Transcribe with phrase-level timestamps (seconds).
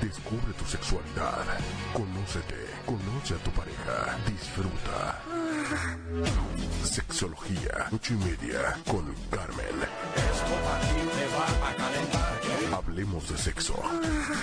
[0.00, 1.44] descubre tu sexualidad,
[1.92, 2.56] conócete,
[2.86, 5.22] conoce a tu pareja, disfruta.
[6.84, 9.76] Sexología, ocho y media, con Carmen.
[12.74, 13.74] Hablemos de sexo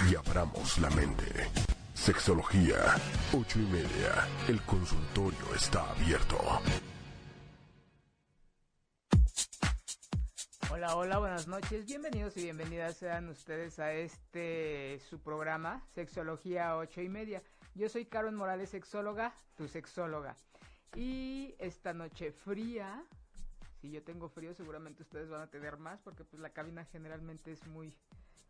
[0.09, 1.49] y abramos la mente.
[1.93, 2.95] Sexología,
[3.33, 4.27] ocho y media.
[4.47, 6.37] El consultorio está abierto.
[10.77, 11.87] Hola, hola, buenas noches.
[11.87, 17.41] Bienvenidos y bienvenidas sean ustedes a este su programa, Sexología ocho y media.
[17.73, 20.37] Yo soy Carmen Morales, sexóloga, tu sexóloga.
[20.95, 23.03] Y esta noche fría,
[23.81, 27.53] si yo tengo frío, seguramente ustedes van a tener más, porque pues la cabina generalmente
[27.53, 27.91] es muy,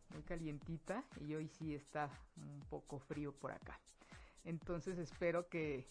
[0.09, 3.79] muy calientita y hoy sí está un poco frío por acá.
[4.43, 5.87] Entonces espero que,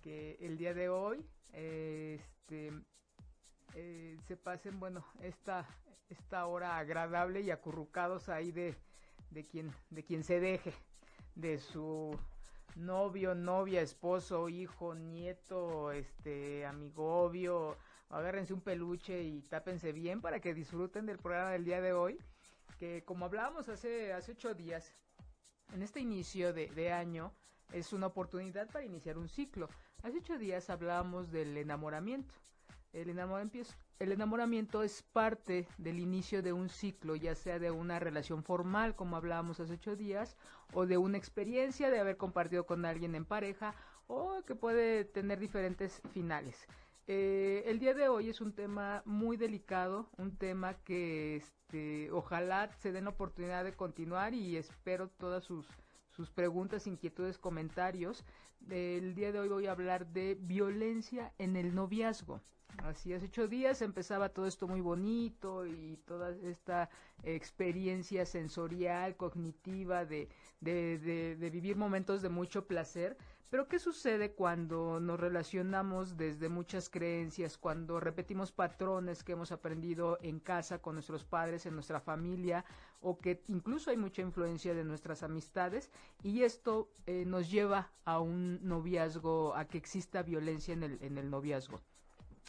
[0.00, 2.72] que el día de hoy este,
[3.74, 5.66] eh, se pasen, bueno, esta,
[6.08, 8.74] esta hora agradable y acurrucados ahí de,
[9.30, 10.72] de, quien, de quien se deje,
[11.34, 12.16] de su
[12.76, 17.76] novio, novia, esposo, hijo, nieto, este, amigo obvio,
[18.10, 22.18] agárrense un peluche y tápense bien para que disfruten del programa del día de hoy,
[22.78, 24.94] que como hablábamos hace, hace ocho días,
[25.72, 27.32] en este inicio de, de año
[27.72, 29.68] es una oportunidad para iniciar un ciclo.
[30.02, 32.34] Hace ocho días hablábamos del enamoramiento.
[32.94, 33.10] El
[34.12, 39.16] enamoramiento, es parte del inicio de un ciclo, ya sea de una relación formal, como
[39.16, 40.36] hablábamos hace ocho días,
[40.72, 43.74] o de una experiencia de haber compartido con alguien en pareja,
[44.06, 46.68] o que puede tener diferentes finales.
[47.08, 52.70] Eh, el día de hoy es un tema muy delicado, un tema que este, ojalá
[52.78, 55.66] se den la oportunidad de continuar y espero todas sus,
[56.10, 58.24] sus preguntas, inquietudes, comentarios.
[58.70, 62.40] El día de hoy voy a hablar de violencia en el noviazgo.
[62.82, 66.90] Así hace ocho días empezaba todo esto muy bonito y toda esta
[67.22, 70.28] experiencia sensorial, cognitiva de,
[70.60, 73.16] de, de, de, vivir momentos de mucho placer.
[73.48, 80.18] Pero ¿qué sucede cuando nos relacionamos desde muchas creencias, cuando repetimos patrones que hemos aprendido
[80.22, 82.64] en casa con nuestros padres, en nuestra familia,
[83.00, 85.90] o que incluso hay mucha influencia de nuestras amistades?
[86.22, 91.16] Y esto eh, nos lleva a un noviazgo, a que exista violencia en el, en
[91.16, 91.80] el noviazgo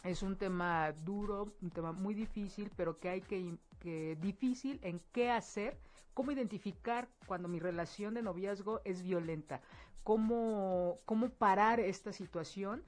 [0.08, 5.30] es un tema duro, un tema muy difícil, pero que hay que, difícil en qué
[5.30, 5.78] hacer,
[6.14, 9.60] cómo identificar cuando mi relación de noviazgo es violenta,
[10.02, 12.82] cómo, cómo parar esta situación,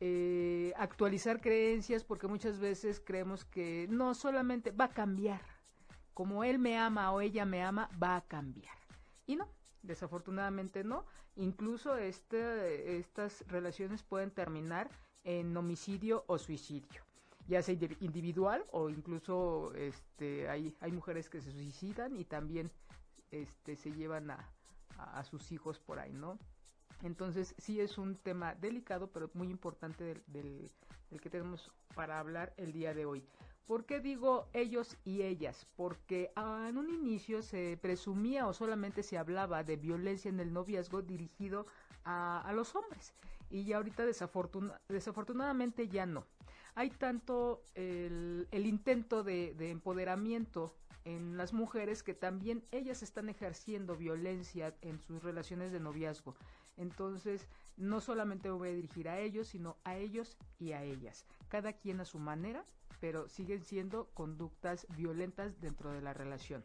[0.00, 5.40] eh, actualizar creencias, porque muchas veces creemos que no solamente va a cambiar,
[6.12, 8.76] como él me ama o ella me ama, va a cambiar.
[9.26, 9.48] Y no,
[9.82, 11.04] desafortunadamente no.
[11.36, 14.88] Incluso este, estas relaciones pueden terminar
[15.24, 17.02] en homicidio o suicidio
[17.46, 22.70] ya sea individual o incluso este hay hay mujeres que se suicidan y también
[23.30, 24.50] este se llevan a,
[24.96, 26.38] a, sus hijos por ahí no
[27.02, 30.70] entonces sí es un tema delicado pero muy importante del,
[31.20, 33.22] que tenemos para hablar el día de hoy.
[33.66, 35.66] ¿Por qué digo ellos y ellas?
[35.76, 41.02] Porque en un inicio se presumía o solamente se hablaba de violencia en el noviazgo
[41.02, 41.66] dirigido
[42.04, 43.14] a los hombres
[43.54, 46.26] y ya ahorita desafortuna, desafortunadamente ya no.
[46.74, 53.28] Hay tanto el, el intento de, de empoderamiento en las mujeres que también ellas están
[53.28, 56.34] ejerciendo violencia en sus relaciones de noviazgo.
[56.76, 61.24] Entonces, no solamente me voy a dirigir a ellos, sino a ellos y a ellas.
[61.46, 62.64] Cada quien a su manera,
[63.00, 66.64] pero siguen siendo conductas violentas dentro de la relación.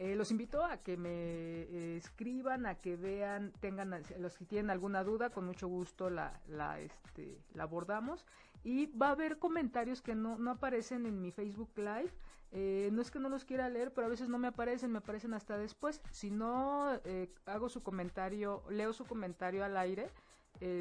[0.00, 4.70] Eh, los invito a que me eh, escriban, a que vean, tengan, los que tienen
[4.70, 8.24] alguna duda, con mucho gusto la, la, este, la abordamos.
[8.62, 12.12] Y va a haber comentarios que no, no aparecen en mi Facebook Live.
[12.52, 14.98] Eh, no es que no los quiera leer, pero a veces no me aparecen, me
[14.98, 16.00] aparecen hasta después.
[16.12, 17.00] Si no,
[17.46, 20.10] hago su comentario, leo su comentario al aire.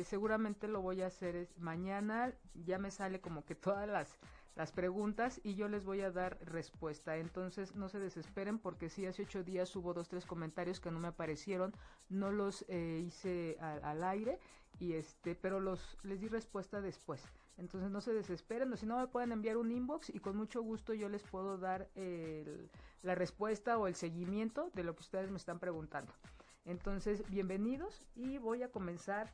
[0.03, 2.33] Seguramente lo voy a hacer mañana.
[2.53, 4.17] Ya me sale como que todas las,
[4.57, 7.17] las preguntas y yo les voy a dar respuesta.
[7.17, 10.99] Entonces no se desesperen porque si hace ocho días hubo dos, tres comentarios que no
[10.99, 11.73] me aparecieron.
[12.09, 14.39] No los eh, hice al aire
[14.79, 17.23] y este, pero los les di respuesta después.
[17.57, 20.61] Entonces no se desesperen, o si no me pueden enviar un inbox y con mucho
[20.61, 22.69] gusto yo les puedo dar el,
[23.01, 26.13] la respuesta o el seguimiento de lo que ustedes me están preguntando.
[26.65, 29.33] Entonces, bienvenidos y voy a comenzar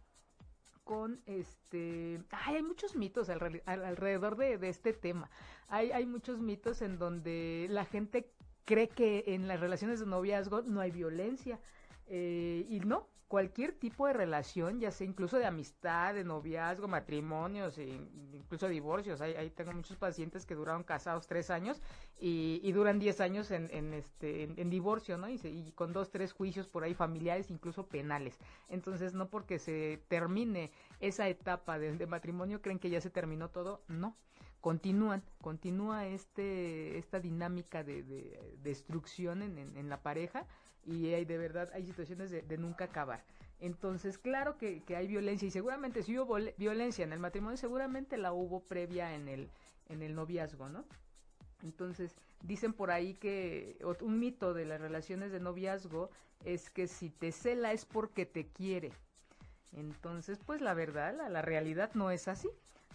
[0.83, 2.21] con este...
[2.31, 5.29] Ay, hay muchos mitos alrededor de, de, este tema.
[5.67, 8.31] Hay, hay muchos mitos en donde la gente
[8.65, 11.59] cree que en las relaciones de noviazgo no hay violencia.
[12.07, 17.79] Eh, y no, cualquier tipo de relación, ya sea incluso de amistad, de noviazgo, matrimonios,
[17.79, 17.85] e
[18.31, 19.21] incluso divorcios.
[19.21, 21.81] Ahí, tengo muchos pacientes que duraron casados tres años
[22.19, 25.27] y, duran diez años en, este, en, divorcio, ¿no?
[25.29, 28.37] Y, con dos, tres juicios por ahí familiares, incluso penales.
[28.69, 33.81] Entonces, no porque se termine esa etapa de, matrimonio, creen que ya se terminó todo,
[33.87, 34.15] no.
[34.61, 38.03] Continúan, continúa este, esta dinámica de,
[38.61, 40.45] destrucción en la pareja
[40.85, 43.23] y hay de verdad hay situaciones de, nunca acabar.
[43.59, 48.33] Entonces, claro que, hay violencia y seguramente si hubo violencia en el matrimonio, seguramente la
[48.33, 49.49] hubo previa en el,
[49.87, 50.85] en el noviazgo, ¿no?
[51.63, 52.13] Entonces,
[52.43, 56.09] dicen por ahí que un mito de las relaciones de noviazgo
[56.43, 58.91] es que si te cela es porque te quiere.
[59.71, 62.49] Entonces, pues la verdad, la, realidad no es así.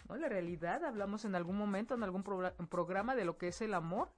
[0.07, 0.15] ¿no?
[0.17, 4.09] La realidad, hablamos en algún momento, en algún programa de lo que es el amor,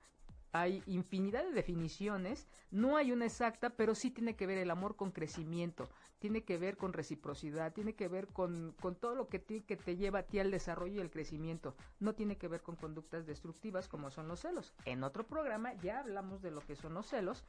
[0.53, 4.95] hay infinidad de definiciones, no hay una exacta, pero sí tiene que ver el amor
[4.95, 5.89] con crecimiento,
[6.19, 9.95] tiene que ver con reciprocidad, tiene que ver con, con todo lo que, que te
[9.95, 13.87] lleva a ti al desarrollo y el crecimiento, no tiene que ver con conductas destructivas
[13.87, 14.73] como son los celos.
[14.85, 17.45] En otro programa ya hablamos de lo que son los celos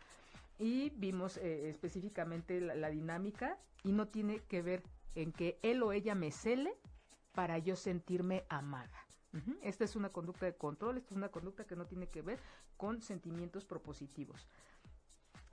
[0.59, 4.83] y vimos eh, específicamente la dinámica y no tiene que ver
[5.15, 6.73] en que él o ella me cele
[7.33, 9.02] para yo sentirme amada.
[9.63, 12.39] Esta es una conducta de control, esta es una conducta que no tiene que ver
[12.77, 14.47] con sentimientos propositivos.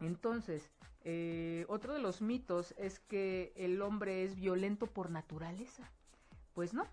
[0.01, 0.71] Entonces,
[1.03, 5.89] eh, otro de los mitos es que el hombre es violento por naturaleza.
[6.53, 6.85] Pues no.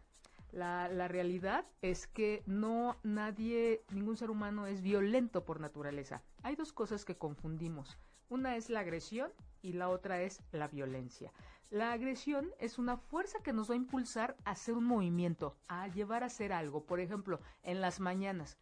[0.53, 6.23] La, la, realidad es que no nadie, ningún ser humano es violento por naturaleza.
[6.43, 7.99] Hay dos cosas que confundimos.
[8.29, 9.31] Una es la agresión
[9.61, 11.33] y la otra es la violencia.
[11.71, 15.89] La agresión es una fuerza que nos va a impulsar a hacer un movimiento, a
[15.89, 16.85] llevar a hacer algo.
[16.85, 18.57] Por ejemplo, en las mañanas.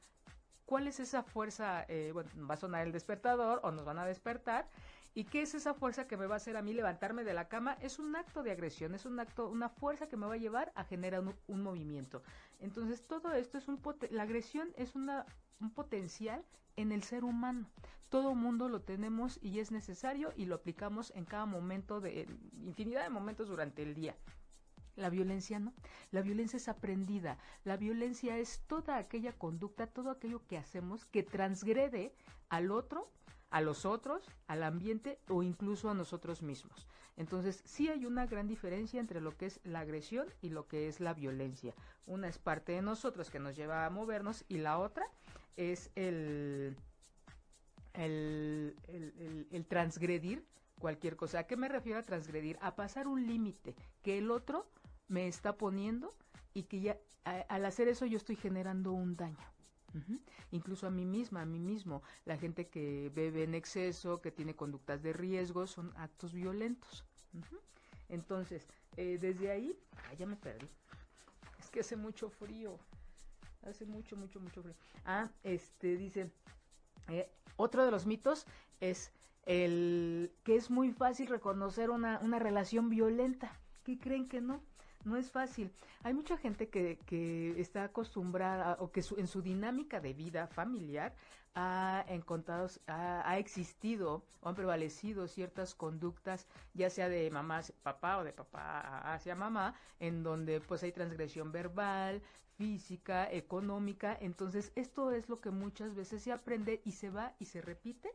[0.64, 1.84] ¿Cuál es esa fuerza?
[1.88, 4.70] Eh, bueno, va a sonar el despertador o nos van a despertar.
[5.12, 7.48] ¿Y qué es esa fuerza que me va a hacer a mí levantarme de la
[7.48, 7.76] cama?
[7.80, 10.72] Es un acto de agresión, es un acto, una fuerza que me va a llevar
[10.74, 12.22] a generar un, movimiento.
[12.58, 13.80] Entonces, todo esto es un
[14.10, 15.26] la agresión es una,
[15.60, 16.42] un potencial
[16.76, 17.68] en el ser humano.
[18.08, 22.28] Todo mundo lo tenemos y es necesario y lo aplicamos en cada momento de
[22.64, 24.16] infinidad de momentos durante el día.
[24.96, 25.72] La violencia no.
[26.12, 27.38] La violencia es aprendida.
[27.64, 32.14] La violencia es toda aquella conducta, todo aquello que hacemos que transgrede
[32.48, 33.10] al otro,
[33.50, 36.86] a los otros, al ambiente o incluso a nosotros mismos.
[37.16, 40.88] Entonces, sí hay una gran diferencia entre lo que es la agresión y lo que
[40.88, 41.74] es la violencia.
[42.06, 45.06] Una es parte de nosotros que nos lleva a movernos y la otra
[45.56, 46.76] es el,
[49.68, 50.44] transgredir
[50.80, 51.40] cualquier cosa.
[51.40, 52.58] ¿A qué me refiero a transgredir?
[52.60, 54.66] A pasar un límite que el otro
[55.06, 56.12] me está poniendo
[56.52, 59.53] y que ya al hacer eso yo estoy generando un daño.
[60.50, 62.02] Incluso a mí misma, a mí mismo.
[62.24, 67.04] La gente que bebe en exceso, que tiene conductas de riesgo, son actos violentos.
[68.08, 69.76] Entonces, eh, desde ahí,
[70.18, 70.68] ya me perdí.
[71.58, 72.78] Es que hace mucho frío.
[73.62, 74.74] Hace mucho, mucho, mucho frío.
[75.04, 76.30] Ah, este dice,
[77.08, 78.46] eh, otro de los mitos
[78.80, 79.12] es
[79.46, 83.58] el que es muy fácil reconocer una, una relación violenta.
[83.84, 84.62] ¿Qué creen que no?
[85.04, 85.70] No es fácil.
[86.02, 91.14] Hay mucha gente que, que está acostumbrada o que en su dinámica de vida familiar
[91.54, 98.18] ha encontrado, ha, existido o han prevalecido ciertas conductas, ya sea de mamá hacia papá
[98.18, 102.22] o de papá hacia mamá, en donde pues hay transgresión verbal,
[102.56, 104.16] física, económica.
[104.20, 108.10] Entonces, esto es lo que muchas veces se aprende y se va y se repite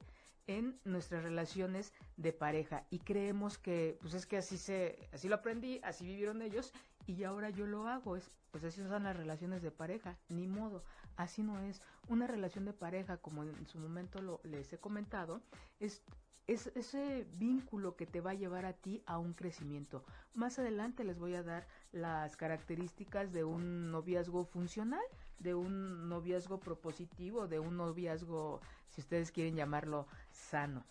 [0.49, 5.35] en nuestras relaciones de pareja y creemos que pues es que así se así lo
[5.35, 6.73] aprendí, así vivieron ellos
[7.05, 10.83] y ahora yo lo hago, es pues así son las relaciones de pareja, ni modo,
[11.17, 11.83] así no es.
[12.07, 15.43] Una relación de pareja, como en su momento lo, les he comentado,
[15.79, 16.01] es
[16.49, 20.03] es ese vínculo que te va a llevar a ti a un crecimiento.
[20.33, 25.03] Más adelante les voy a dar las características de un noviazgo funcional,
[25.37, 30.85] de un noviazgo propositivo, de un noviazgo, si ustedes quieren llamarlo, sano.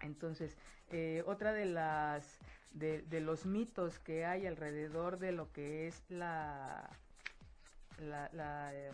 [0.00, 0.56] Entonces,
[0.90, 2.38] eh, otra de las
[2.72, 6.88] de, los mitos que hay alrededor de lo que es la,
[7.98, 8.92] la, eh,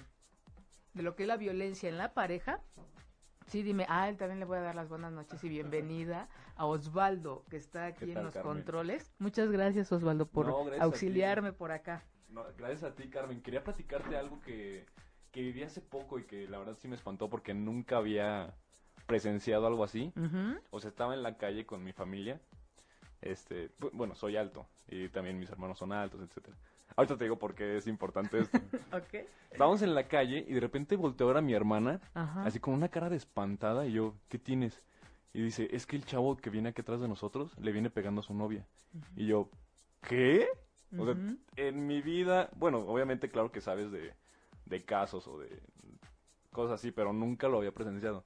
[0.95, 2.61] de lo que es la violencia en la pareja
[3.47, 6.67] Sí, dime, ah, él también le voy a dar las buenas noches y bienvenida a
[6.67, 9.13] Osvaldo, que está aquí en los controles.
[9.19, 10.49] Muchas gracias, Osvaldo, por
[10.81, 12.05] auxiliarme por acá.
[12.57, 13.43] gracias a ti, Carmen.
[13.43, 14.87] Quería platicarte algo que,
[15.35, 18.55] que viví hace poco y que la verdad sí me espantó porque nunca había
[19.07, 20.13] presenciado algo así.
[20.71, 22.41] O sea, estaba en la calle con mi familia
[23.21, 26.57] Este, bu- bueno, soy alto y también mis hermanos son altos, etcétera.
[26.97, 28.59] Ahorita te digo por qué es importante esto.
[28.93, 29.27] Ok.
[29.51, 32.45] Estábamos en la calle y de repente volteó a ver a mi hermana, Ajá.
[32.45, 34.83] así con una cara de espantada, y yo, ¿qué tienes?
[35.33, 38.21] Y dice, es que el chavo que viene aquí atrás de nosotros le viene pegando
[38.21, 38.67] a su novia.
[39.17, 39.49] Y yo,
[40.09, 40.47] ¿qué?
[40.99, 41.17] O sea,
[41.57, 44.13] en mi vida, bueno, obviamente claro que sabes de,
[44.67, 45.61] de casos o de
[46.51, 48.25] cosas así, pero nunca lo había presenciado.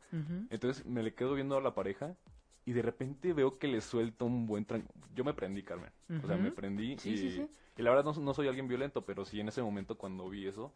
[0.51, 2.17] Entonces me le quedo viendo a la pareja
[2.65, 4.87] y de repente veo que le suelta un buen tran...
[5.15, 5.91] Yo me prendí, Carmen.
[6.23, 7.49] O sea, me prendí Sí, y, sí, sí.
[7.77, 10.47] y la verdad no, no soy alguien violento, pero sí en ese momento cuando vi
[10.47, 10.73] eso,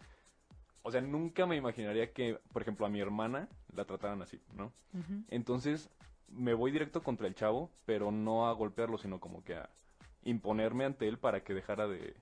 [0.82, 4.72] o sea, nunca me imaginaría que, por ejemplo, a mi hermana la trataran así, ¿no?
[5.28, 5.90] Entonces
[6.28, 9.68] me voy directo contra el chavo, pero no a golpearlo, sino como que a
[10.24, 12.14] imponerme ante él para que dejara de,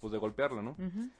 [0.00, 0.72] pues, de golpearlo, ¿no?
[0.72, 1.10] Ujú.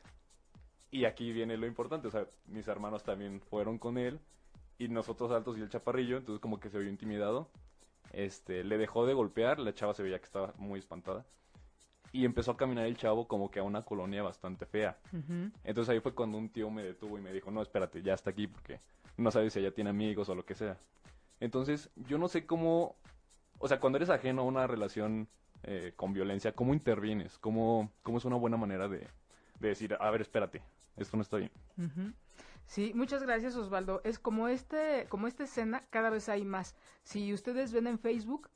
[0.91, 4.21] Y aquí viene lo importante, o sea, mis hermanos también fueron con él
[4.79, 7.49] y nosotros altos y el chaparrillo, entonces como que se vio intimidado.
[8.13, 11.27] Este, le dejó de golpear, la chava se veía que estaba muy espantada.
[12.13, 14.97] Y empezó a caminar el chavo como que a una colonia bastante fea.
[15.65, 18.31] Entonces ahí fue cuando un tío me detuvo y me dijo, no, espérate, ya está
[18.31, 18.81] aquí porque
[19.17, 20.79] no sabes si ella tiene amigos o lo que sea.
[21.41, 22.97] Entonces yo no sé cómo,
[23.59, 25.29] o sea, cuando eres ajeno a una relación
[25.65, 27.39] eh, con violencia, ¿cómo intervienes?
[27.39, 29.09] ¿Cómo, ¿Cómo es una buena manera de,
[29.59, 30.63] de decir, a ver, espérate,
[30.97, 31.51] esto no está bien?
[32.67, 34.01] Sí, muchas gracias Osvaldo.
[34.05, 36.75] Es como este, como esta escena, cada vez hay más.
[37.05, 38.51] Si ustedes ven en Facebook,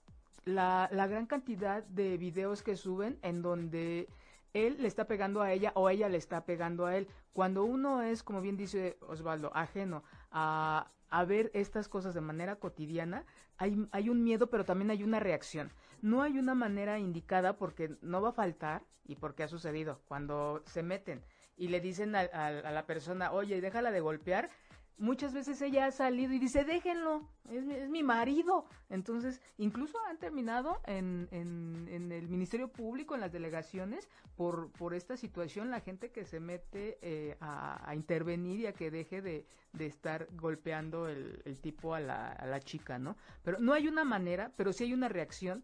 [0.45, 4.09] la, la gran cantidad de videos que suben en donde
[4.53, 7.09] él le está pegando a ella o ella le está pegando a él.
[7.33, 10.91] Cuando uno es, como bien dice Osvaldo, ajeno a,
[11.27, 13.25] ver estas cosas de manera cotidiana,
[13.59, 15.71] hay un miedo, pero también hay una reacción.
[16.03, 20.01] No hay una manera indicada porque no va a faltar y porque ha sucedido.
[20.07, 21.23] Cuando se meten
[21.61, 24.49] y le dicen a, a- a la persona, oye, déjala de golpear,
[24.97, 28.64] muchas veces ella ha salido y dice, déjenlo, es, mi- es mi marido.
[28.88, 35.19] Entonces, incluso han terminado en, en, en el Ministerio Público, en las delegaciones, por, esta
[35.19, 39.47] situación, la gente que se mete eh, a, intervenir y a que deje de,
[39.79, 43.17] estar golpeando el, tipo a la, chica, ¿no?
[43.43, 45.62] Pero no hay una manera, pero sí hay una reacción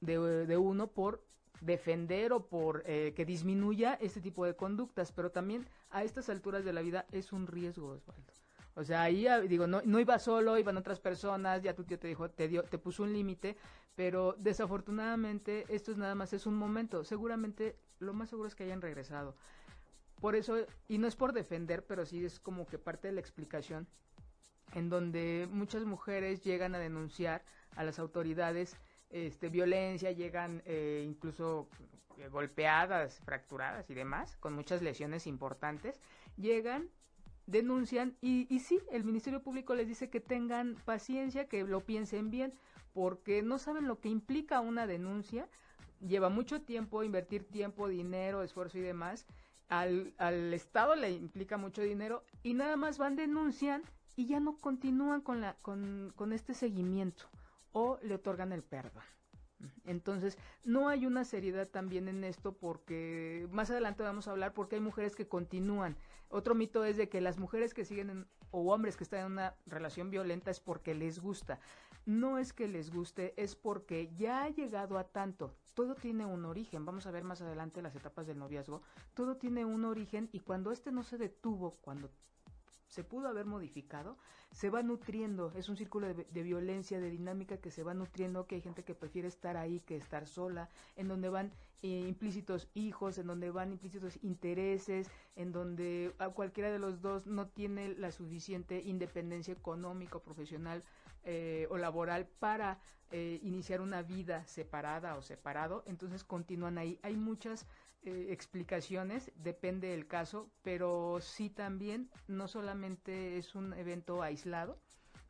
[0.00, 1.22] de uno por
[1.60, 6.64] defender o por eh, que disminuya este tipo de conductas, pero también a estas alturas
[6.64, 8.32] de la vida es un riesgo, Osvaldo.
[8.74, 11.98] O sea, ahí ah, digo, no, no iba solo, iban otras personas, ya tu tío
[11.98, 13.56] te dijo, te dio, te puso un límite,
[13.94, 17.02] pero desafortunadamente esto es nada más es un momento.
[17.02, 19.34] Seguramente lo más seguro es que hayan regresado.
[20.20, 20.56] Por eso,
[20.88, 23.86] y no es por defender, pero sí es como que parte de la explicación,
[24.74, 27.44] en donde muchas mujeres llegan a denunciar
[27.76, 28.76] a las autoridades
[29.10, 31.68] este, violencia, llegan eh, incluso
[32.18, 36.00] eh, golpeadas, fracturadas y demás, con muchas lesiones importantes,
[36.36, 36.88] llegan,
[37.46, 42.30] denuncian y, y sí, el Ministerio Público les dice que tengan paciencia, que lo piensen
[42.30, 42.54] bien,
[42.92, 45.48] porque no saben lo que implica una denuncia,
[46.00, 49.26] lleva mucho tiempo, invertir tiempo, dinero, esfuerzo y demás,
[49.68, 53.82] al, al Estado le implica mucho dinero y nada más van, denuncian
[54.14, 57.26] y ya no continúan con, la, con, con este seguimiento
[57.78, 59.02] o le otorgan el perdón.
[59.84, 64.76] Entonces, no hay una seriedad también en esto porque más adelante vamos a hablar porque
[64.76, 65.94] hay mujeres que continúan.
[66.30, 69.32] Otro mito es de que las mujeres que siguen en- o hombres que están en
[69.32, 71.60] una relación violenta es porque les gusta.
[72.06, 75.54] No es que les guste, es porque ya ha llegado a tanto.
[75.74, 76.86] Todo tiene un origen.
[76.86, 78.80] Vamos a ver más adelante las etapas del noviazgo.
[79.12, 82.10] Todo tiene un origen y cuando este no se detuvo, cuando
[82.96, 84.16] se pudo haber modificado,
[84.52, 88.54] se va nutriendo, es un círculo de, violencia, de dinámica que se va nutriendo, que
[88.54, 93.18] hay gente que prefiere estar ahí que estar sola, en donde van eh, implícitos hijos,
[93.18, 98.10] en donde van implícitos intereses, en donde a cualquiera de los dos no tiene la
[98.10, 100.82] suficiente independencia económica, o profesional
[101.28, 102.78] eh, o laboral para
[103.10, 107.00] eh, iniciar una vida separada o separado, entonces continúan ahí.
[107.02, 107.66] Hay muchas
[108.02, 114.78] eh, explicaciones, depende del caso, pero sí también no solamente es un evento aislado.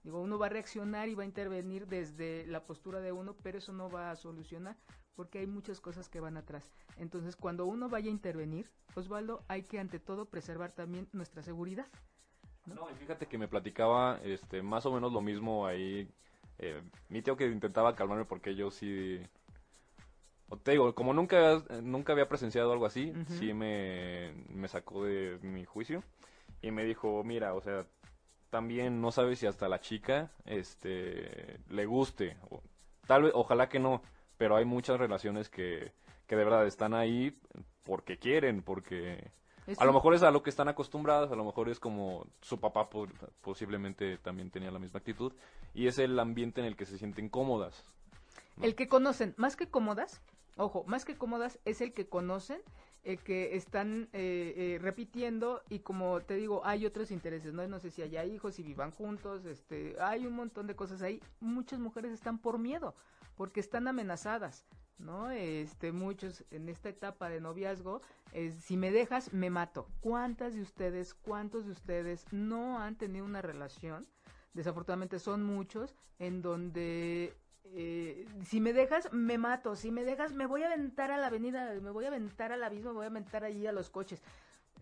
[0.03, 3.57] Digo, uno va a reaccionar y va a intervenir desde la postura de uno, pero
[3.57, 4.77] eso no va a solucionar
[5.15, 6.71] porque hay muchas cosas que van atrás.
[6.97, 11.87] Entonces, cuando uno vaya a intervenir, Osvaldo, hay que ante todo preservar también nuestra seguridad.
[12.67, 16.09] No, y fíjate que me platicaba este, más o menos lo mismo ahí.
[16.59, 19.21] eh, mi tío que intentaba calmarme porque yo sí...
[20.49, 25.39] o te digo, como nunca, nunca había presenciado algo así, sí me, me sacó de
[25.43, 26.03] mi juicio
[26.63, 27.87] y me dijo, mira, o sea,
[28.51, 32.37] también no sabes si hasta la chica este, le guste.
[32.51, 32.63] o-
[33.07, 34.03] tal vez, ojalá que no,
[34.39, 35.93] pero hay muchas relaciones que,
[36.27, 37.37] que de verdad están ahí
[37.85, 39.31] porque quieren, porque...
[39.67, 42.27] Es A lo mejor es a lo que están acostumbradas, a lo mejor es como
[42.41, 43.09] su papá po-
[43.41, 45.33] posiblemente también tenía la misma actitud
[45.75, 47.85] y es el ambiente en el que se sienten cómodas.
[48.57, 48.65] ¿no?
[48.65, 50.21] El que conocen, más que cómodas,
[50.57, 52.61] ojo, más que cómodas es el que conocen,
[53.03, 57.67] el que están eh, eh, repitiendo y como te digo, hay otros intereses, ¿no?
[57.69, 61.21] No sé si haya hijos y vivan juntos, este, hay un montón de cosas ahí.
[61.41, 62.95] Muchas mujeres están por miedo,
[63.37, 64.65] porque están amenazadas,
[64.99, 65.31] ¿no?
[65.31, 69.89] Este, muchos en esta etapa de noviazgo, es, si me dejas, me mato.
[70.01, 74.07] ¿Cuántas de ustedes, cuántos de ustedes no han tenido una relación?
[74.55, 77.35] Desafortunadamente son muchos en donde
[77.75, 79.77] eh, si me dejas, me mato.
[79.77, 82.65] Si me dejas, me voy a aventar a la avenida, me voy a aventar al
[82.65, 84.23] abismo, me voy a aventar allí a los coches.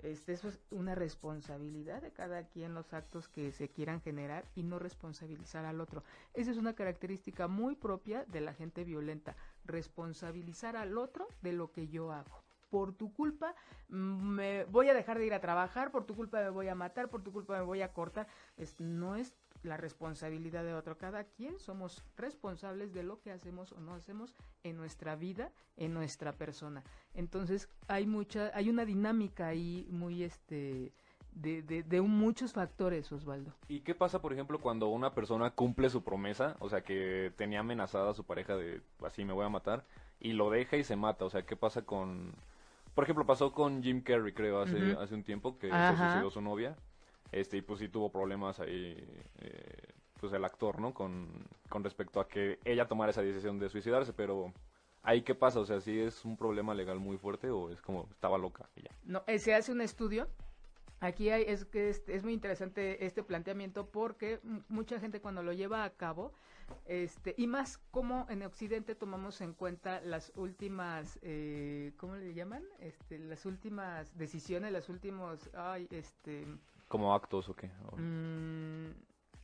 [0.02, 4.62] Este, eso es una responsabilidad de cada quien los actos que se quieran generar y
[4.62, 6.02] no responsabilizar al otro.
[6.34, 11.70] Esa es una característica muy propia de la gente violenta, responsabilizar al otro de lo
[11.70, 12.42] que yo hago.
[12.70, 13.54] Por tu culpa
[13.88, 17.08] me voy a dejar de ir a trabajar, por tu culpa me voy a matar,
[17.08, 18.26] por tu culpa me voy a cortar.
[18.56, 20.98] Es, no es la responsabilidad de otro.
[20.98, 25.94] Cada quien somos responsables de lo que hacemos o no hacemos en nuestra vida, en
[25.94, 26.82] nuestra persona.
[27.14, 30.92] Entonces hay mucha, hay una dinámica ahí muy este
[31.34, 33.52] de, de, de muchos factores, Osvaldo.
[33.68, 36.56] ¿Y qué pasa, por ejemplo, cuando una persona cumple su promesa?
[36.60, 39.84] O sea, que tenía amenazada a su pareja de así me voy a matar
[40.20, 41.24] y lo deja y se mata.
[41.24, 42.32] O sea, ¿qué pasa con...
[42.94, 46.10] Por ejemplo, pasó con Jim Carrey, creo, hace, hace un tiempo que se Ajá.
[46.10, 46.76] suicidó su novia.
[47.32, 48.96] Este, y pues sí tuvo problemas ahí,
[49.40, 49.88] eh,
[50.20, 50.94] pues el actor, ¿no?
[50.94, 51.28] Con,
[51.68, 54.52] con respecto a que ella tomara esa decisión de suicidarse, pero
[55.02, 58.06] ahí qué pasa, o sea, si es un problema legal muy fuerte o es como
[58.12, 58.90] estaba loca y ya.
[59.04, 60.28] No, eh, se hace un estudio.
[61.04, 65.52] Aquí hay, es que es, es muy interesante este planteamiento porque mucha gente cuando lo
[65.52, 66.32] lleva a cabo,
[66.86, 72.64] este, y más como en Occidente tomamos en cuenta las últimas, eh, ¿cómo le llaman?
[72.78, 76.46] Este, las últimas decisiones, las últimos, ay, este,
[76.88, 77.70] Como actos o qué.
[77.92, 78.92] o- Mm,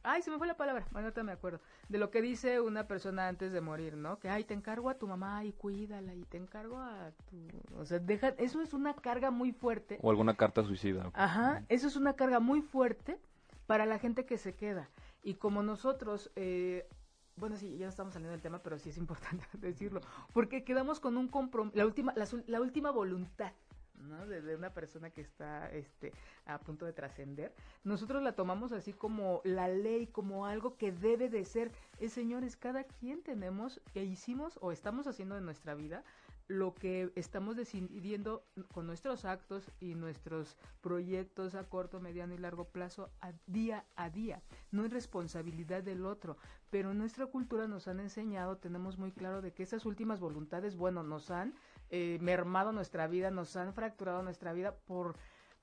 [0.03, 1.61] ay, se me fue la palabra, bueno, ahorita me acuerdo.
[1.89, 4.19] De lo que dice una persona antes de morir, ¿no?
[4.19, 7.49] Que, ay, te encargo a tu mamá y cuídala y te encargo a tu...
[7.79, 9.99] O sea, deja, eso es una carga muy fuerte.
[10.03, 11.11] O alguna carta suicida.
[11.15, 13.19] Ajá, eso es una carga muy fuerte
[13.67, 14.91] para la gente que se queda.
[15.23, 16.89] Y como nosotros, eh,
[17.37, 20.01] bueno, sí, ya no estamos saliendo del tema, pero sí es importante decirlo,
[20.33, 23.53] porque quedamos con un compromiso, la última, la, la última voluntad.
[24.01, 24.27] ¿No?
[24.27, 26.13] De, de una persona que está este,
[26.47, 31.29] a punto de trascender, nosotros la tomamos así como la ley, como algo que debe
[31.29, 31.73] de ser.
[31.99, 36.05] Eh, señores, cada quien tenemos e hicimos o estamos haciendo en nuestra vida
[36.51, 42.65] lo que estamos decidiendo con nuestros actos y nuestros proyectos a corto, mediano y largo
[42.65, 44.43] plazo a día a día.
[44.73, 49.43] No es responsabilidad del otro, pero en nuestra cultura nos han enseñado, tenemos muy claro
[49.43, 51.55] de que esas últimas voluntades, bueno, nos han
[51.91, 55.17] eh, mermado nuestra vida, nos han fracturado nuestra vida por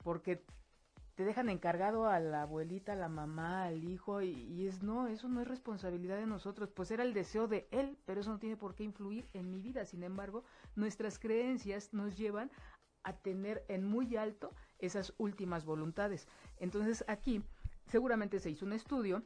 [0.04, 0.44] porque
[1.16, 5.08] te dejan encargado a la abuelita, a la mamá, al hijo, y, y es no,
[5.08, 8.38] eso no es responsabilidad de nosotros, pues era el deseo de él, pero eso no
[8.40, 9.84] tiene por qué influir en mi vida.
[9.86, 10.44] Sin embargo,
[10.76, 12.52] nuestras creencias nos llevan
[13.04, 16.28] a tener en muy alto esas últimas voluntades.
[16.58, 17.42] Entonces aquí
[17.88, 19.24] seguramente se hizo un estudio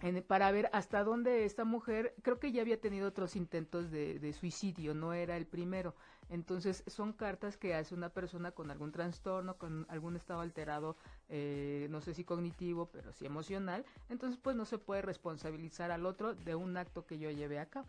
[0.00, 4.18] en- para ver hasta dónde esta mujer, creo que ya había tenido otros intentos de,
[4.18, 5.94] de suicidio, no era el primero.
[6.30, 10.96] Entonces son cartas que hace una persona con algún trastorno, con algún estado alterado,
[11.28, 13.84] eh, no sé si cognitivo, pero sí emocional.
[14.08, 17.66] Entonces pues no se puede responsabilizar al otro de un acto que yo llevé a
[17.66, 17.88] cabo,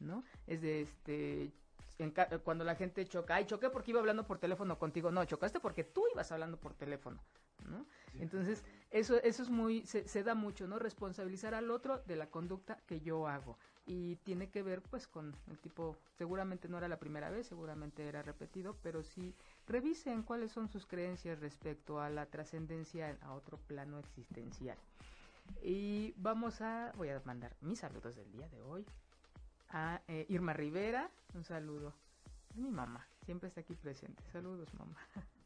[0.00, 0.24] ¿no?
[0.46, 1.52] Es de este
[2.44, 5.10] cuando la gente choca, ay, choqué porque iba hablando por teléfono contigo.
[5.10, 7.20] No, chocaste porque tú ibas hablando por teléfono,
[7.68, 7.86] ¿no?
[8.18, 10.78] Entonces, eso, eso es muy, se, se da mucho, ¿no?
[10.78, 13.58] Responsabilizar al otro de la conducta que yo hago.
[13.84, 18.06] Y tiene que ver, pues, con el tipo, seguramente no era la primera vez, seguramente
[18.06, 19.34] era repetido, pero sí
[19.66, 24.78] revisen cuáles son sus creencias respecto a la trascendencia a otro plano existencial.
[25.62, 28.86] Y vamos a, voy a mandar mis saludos del día de hoy
[29.70, 31.94] a eh, Irma Rivera, un saludo.
[32.50, 34.22] Es mi mamá, siempre está aquí presente.
[34.30, 34.96] Saludos, mamá.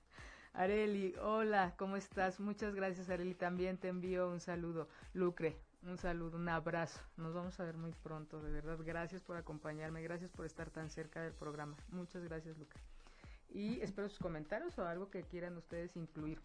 [0.53, 2.41] Areli, hola, ¿cómo estás?
[2.41, 3.35] Muchas gracias, Areli.
[3.35, 4.89] También te envío un saludo.
[5.13, 7.01] Lucre, un saludo, un abrazo.
[7.17, 8.79] Nos vamos a ver muy pronto, de verdad.
[8.85, 11.77] Gracias por acompañarme, gracias por estar tan cerca del programa.
[11.91, 12.81] Muchas gracias, Lucre.
[13.51, 16.41] Y espero sus comentarios o algo que quieran ustedes incluir.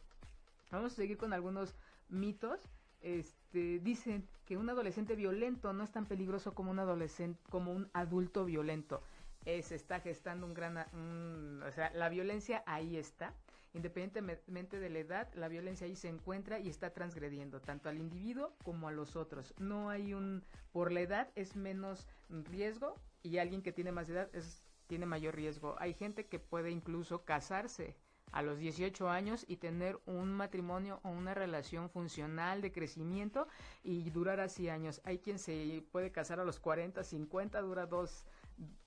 [0.71, 1.75] Vamos a seguir con algunos
[2.09, 2.59] mitos.
[3.01, 7.89] Este, dicen que un adolescente violento no es tan peligroso como un adolescente, como un
[7.93, 9.01] adulto violento.
[9.45, 13.33] Eh, se está gestando un gran, un- o sea, la violencia ahí está.
[13.73, 18.53] Independientemente de la edad, la violencia ahí se encuentra y está transgrediendo tanto al individuo
[18.63, 19.53] como a los otros.
[19.59, 24.29] No hay un, por la edad es menos riesgo y alguien que tiene más edad
[24.33, 25.75] es, tiene mayor riesgo.
[25.79, 27.95] Hay gente que puede incluso casarse
[28.31, 33.47] a los 18 años y tener un matrimonio o una relación funcional de crecimiento
[33.83, 35.01] y durar así años.
[35.03, 38.25] Hay quien se puede casar a los 40, 50, dura dos,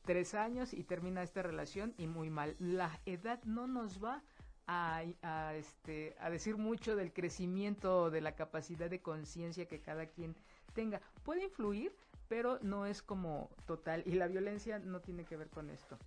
[0.03, 2.57] tres años y termina esta relación y muy mal.
[2.59, 4.23] La edad no nos va
[4.67, 10.07] a, a, este, a decir mucho del crecimiento, de la capacidad de conciencia que cada
[10.07, 10.35] quien
[10.75, 11.01] tenga.
[11.23, 11.95] Puede influir,
[12.29, 15.99] pero no es como total y la violencia no tiene que ver con esto.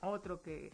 [0.00, 0.72] Otro que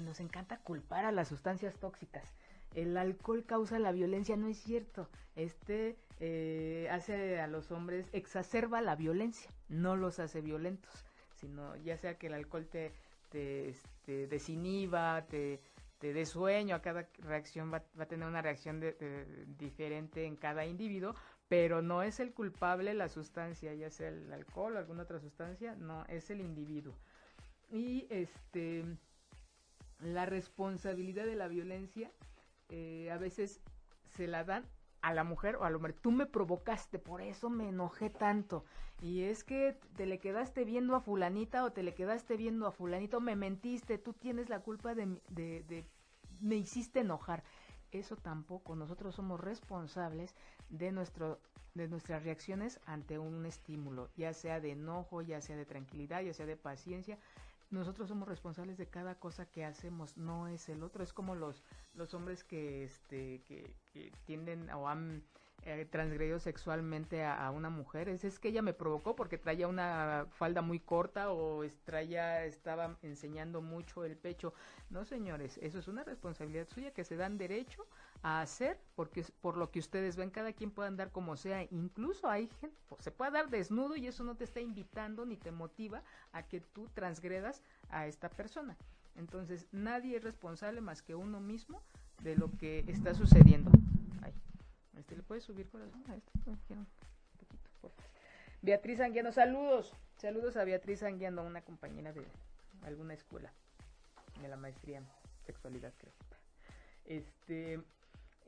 [0.00, 2.34] nos encanta culpar a las sustancias tóxicas.
[2.74, 5.08] El alcohol causa la violencia, no es cierto.
[5.36, 11.96] Este eh, hace a los hombres, exacerba la violencia, no los hace violentos, sino ya
[11.98, 12.92] sea que el alcohol te,
[13.28, 15.60] te, este, desinhiba, te,
[16.02, 18.82] te dé sueño, a cada reacción va, a tener una reacción
[19.56, 21.14] diferente en cada individuo,
[21.46, 25.76] pero no es el culpable la sustancia, ya sea el alcohol o alguna otra sustancia,
[25.76, 26.98] no, es el individuo.
[27.70, 28.84] Y este
[30.00, 32.10] la responsabilidad de la violencia
[32.68, 33.60] eh, a veces
[34.08, 34.64] se la dan
[35.02, 35.92] a la mujer o al hombre.
[35.92, 38.64] Tú me provocaste, por eso me enojé tanto.
[39.00, 42.72] Y es que te le quedaste viendo a fulanita o te le quedaste viendo a
[42.72, 45.84] fulanito, me mentiste, tú tienes la culpa de, de, de
[46.40, 47.42] me hiciste enojar.
[47.90, 50.34] Eso tampoco, nosotros somos responsables
[50.70, 51.40] de, nuestro,
[51.74, 56.32] de nuestras reacciones ante un estímulo, ya sea de enojo, ya sea de tranquilidad, ya
[56.32, 57.18] sea de paciencia
[57.72, 61.02] nosotros somos responsables de cada cosa que hacemos, no es el otro.
[61.02, 65.22] Es como los, los hombres que, este, que, que tienden o han
[65.64, 68.08] eh, transgredido sexualmente a, una mujer.
[68.08, 72.98] Es, es que ella me provocó porque traía una falda muy corta o traía, estaba
[73.02, 74.52] enseñando mucho el pecho.
[74.90, 77.86] No, señores, eso es una responsabilidad suya que se dan derecho
[78.22, 82.28] a hacer porque por lo que ustedes ven cada quien puede andar como sea incluso
[82.28, 86.02] hay gente se puede dar desnudo y eso no te está invitando ni te motiva
[86.32, 88.76] a que tú transgredas a esta persona.
[89.16, 91.82] Entonces nadie es responsable más que uno mismo
[92.22, 93.70] de lo que está sucediendo.
[94.96, 96.84] Este le puede subir corazón a este poquito
[98.60, 99.92] Beatriz Anguiano saludos.
[100.16, 102.24] Saludos a Beatriz Anguiano una compañera de
[102.84, 103.52] alguna escuela
[104.40, 105.06] de la maestría en
[105.44, 106.12] sexualidad creo.
[107.04, 107.82] Este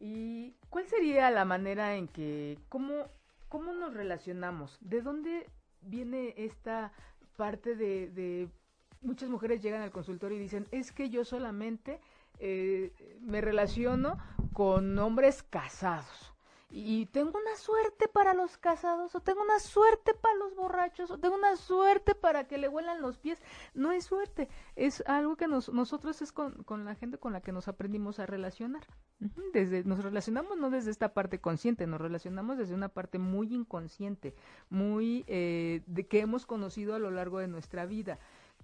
[0.06, 3.08] ¿Y cuál sería la manera en que, cómo,
[3.48, 4.76] cómo nos relacionamos?
[4.82, 5.48] ¿De dónde
[5.80, 6.92] viene esta
[7.36, 8.50] parte de,
[9.00, 12.00] muchas mujeres llegan al consultorio y dicen, es que yo solamente
[12.38, 14.18] eh, me relaciono
[14.52, 16.33] con hombres casados?
[16.76, 21.18] Y tengo una suerte para los casados, o tengo una suerte para los borrachos, o
[21.18, 23.40] tengo una suerte para que le huelan los pies.
[23.74, 27.40] No es suerte, es algo que nos, nosotros es con, con la gente con la
[27.42, 28.82] que nos aprendimos a relacionar.
[29.52, 34.34] Desde, nos relacionamos no desde esta parte consciente, nos relacionamos desde una parte muy inconsciente,
[34.68, 38.18] muy eh, de que hemos conocido a lo largo de nuestra vida.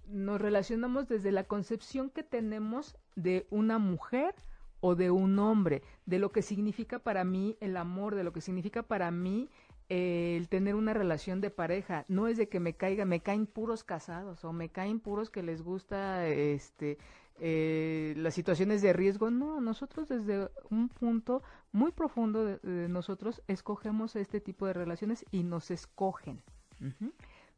[0.07, 4.35] Nos relacionamos desde la concepción que tenemos de una mujer,
[4.81, 8.41] o de un hombre, de lo que significa para mí el amor, de lo que
[8.41, 9.47] significa para mí
[9.89, 12.05] eh, el tener una relación de pareja.
[12.07, 15.43] No es de que me caiga, me caen puros casados o me caen puros que
[15.43, 16.97] les gusta este
[17.39, 19.29] eh, las situaciones de riesgo.
[19.31, 25.43] No, nosotros desde un punto muy profundo de, nosotros escogemos este tipo de relaciones y
[25.43, 26.41] nos escogen.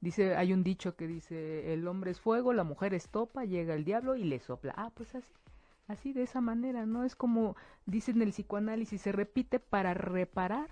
[0.02, 3.74] Dice, hay un dicho que dice, el hombre es fuego, la mujer es topa, llega
[3.74, 4.74] el diablo y le sopla.
[4.76, 5.32] Ah, pues así
[5.88, 7.04] así de esa manera, ¿no?
[7.04, 10.70] Es como dicen el psicoanálisis, se repite para reparar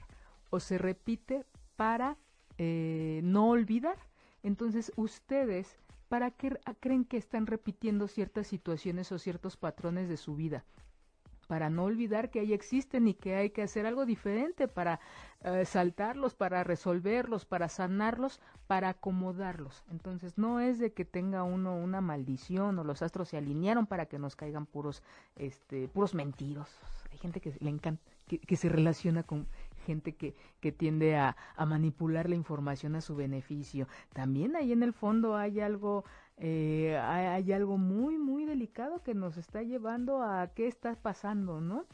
[0.50, 1.45] o se repite
[1.76, 2.17] para
[2.58, 3.97] eh, no olvidar.
[4.43, 10.36] Entonces, ustedes, ¿para qué creen que están repitiendo ciertas situaciones o ciertos patrones de su
[10.36, 10.65] vida?
[11.52, 15.02] para no olvidar que ahí existen y que hay que hacer algo diferente para
[15.43, 19.84] eh, saltarlos, para resolverlos, para sanarlos, para acomodarlos.
[19.89, 24.06] Entonces no es de que tenga uno una maldición o los astros se alinearon para
[24.06, 25.04] que nos caigan puros,
[25.36, 26.80] este, puros mentirosos.
[27.12, 29.47] Hay gente que le encanta, que, se relaciona con
[29.86, 33.88] gente que, que tiende a, a, manipular la información a su beneficio.
[34.13, 36.06] También ahí en el fondo hay algo
[36.43, 41.86] eh, hay, algo muy, muy delicado que nos está llevando a qué está pasando, ¿no?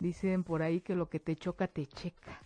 [0.00, 2.40] Dicen por ahí que lo que te choca te checa.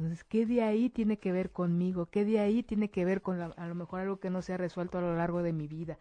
[0.00, 2.06] Entonces, ¿qué de ahí tiene que ver conmigo?
[2.06, 4.56] ¿Qué de ahí tiene que ver con a lo mejor algo que no se ha
[4.56, 5.98] resuelto a lo largo de mi vida?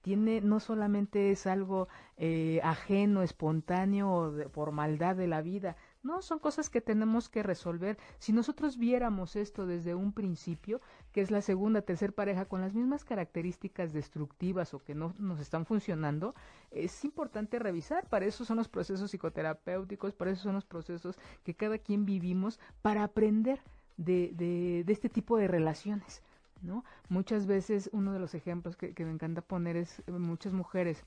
[0.00, 6.22] Tiene, no solamente es algo eh, ajeno, espontáneo o por maldad de la vida, no,
[6.22, 7.98] son cosas que tenemos que resolver.
[8.18, 10.80] Si nosotros viéramos esto desde un principio,
[11.12, 15.40] que es la segunda, tercera pareja con las mismas características destructivas o que no nos
[15.40, 16.34] están funcionando,
[16.70, 18.06] es importante revisar.
[18.08, 22.58] Para eso son los procesos psicoterapéuticos, para eso son los procesos que cada quien vivimos
[22.82, 23.60] para aprender
[23.96, 26.22] de, de, de este tipo de relaciones.
[26.62, 26.84] ¿no?
[27.08, 31.04] Muchas veces uno de los ejemplos que, me encanta poner es muchas mujeres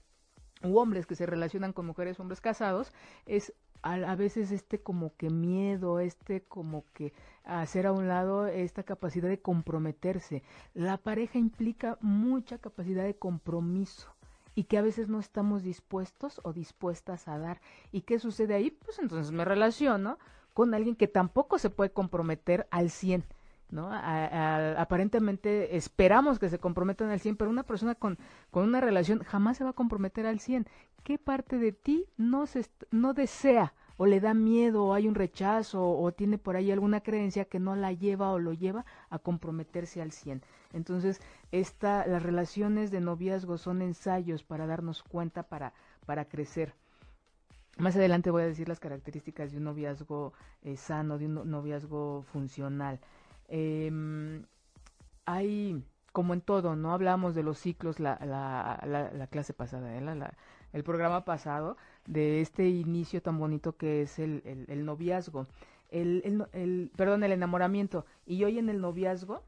[0.64, 2.92] u hombres que se relacionan con mujeres, hombres casados,
[3.26, 3.54] es
[3.86, 9.30] a, veces este como que miedo, este como que hacer a un lado esta capacidad
[9.30, 10.42] de comprometerse.
[10.74, 14.16] La pareja implica mucha capacidad de compromiso
[14.56, 17.62] y que a veces no estamos dispuestos o dispuestas a dar.
[17.92, 18.72] ¿Y qué sucede ahí?
[18.72, 20.18] Pues entonces me relaciono
[20.56, 23.24] con alguien que tampoco se puede comprometer al 100.
[23.72, 23.90] ¿no?
[23.92, 28.18] aparentemente esperamos que se comprometan al 100, pero una persona con,
[28.52, 30.68] con una relación jamás se va a comprometer al 100.
[31.06, 35.14] ¿Qué parte de ti no, se, no desea o le da miedo o hay un
[35.14, 39.20] rechazo o tiene por ahí alguna creencia que no la lleva o lo lleva a
[39.20, 40.42] comprometerse al 100?
[40.74, 45.74] Entonces, esta, las relaciones de noviazgo son ensayos para darnos cuenta, para,
[46.08, 46.74] para crecer.
[47.78, 52.24] Más adelante voy a decir las características de un noviazgo eh, sano, de un noviazgo
[52.24, 53.00] funcional.
[53.48, 53.92] Eh,
[55.26, 56.94] hay, como en todo, ¿no?
[56.94, 60.02] Hablamos de los ciclos la, la, la, clase pasada, ¿eh?
[60.02, 60.34] la,
[60.76, 65.48] el programa pasado, de este inicio tan bonito que es el, el, noviazgo,
[65.90, 68.06] el, el, perdón, el enamoramiento.
[68.26, 69.42] Y hoy en el noviazgo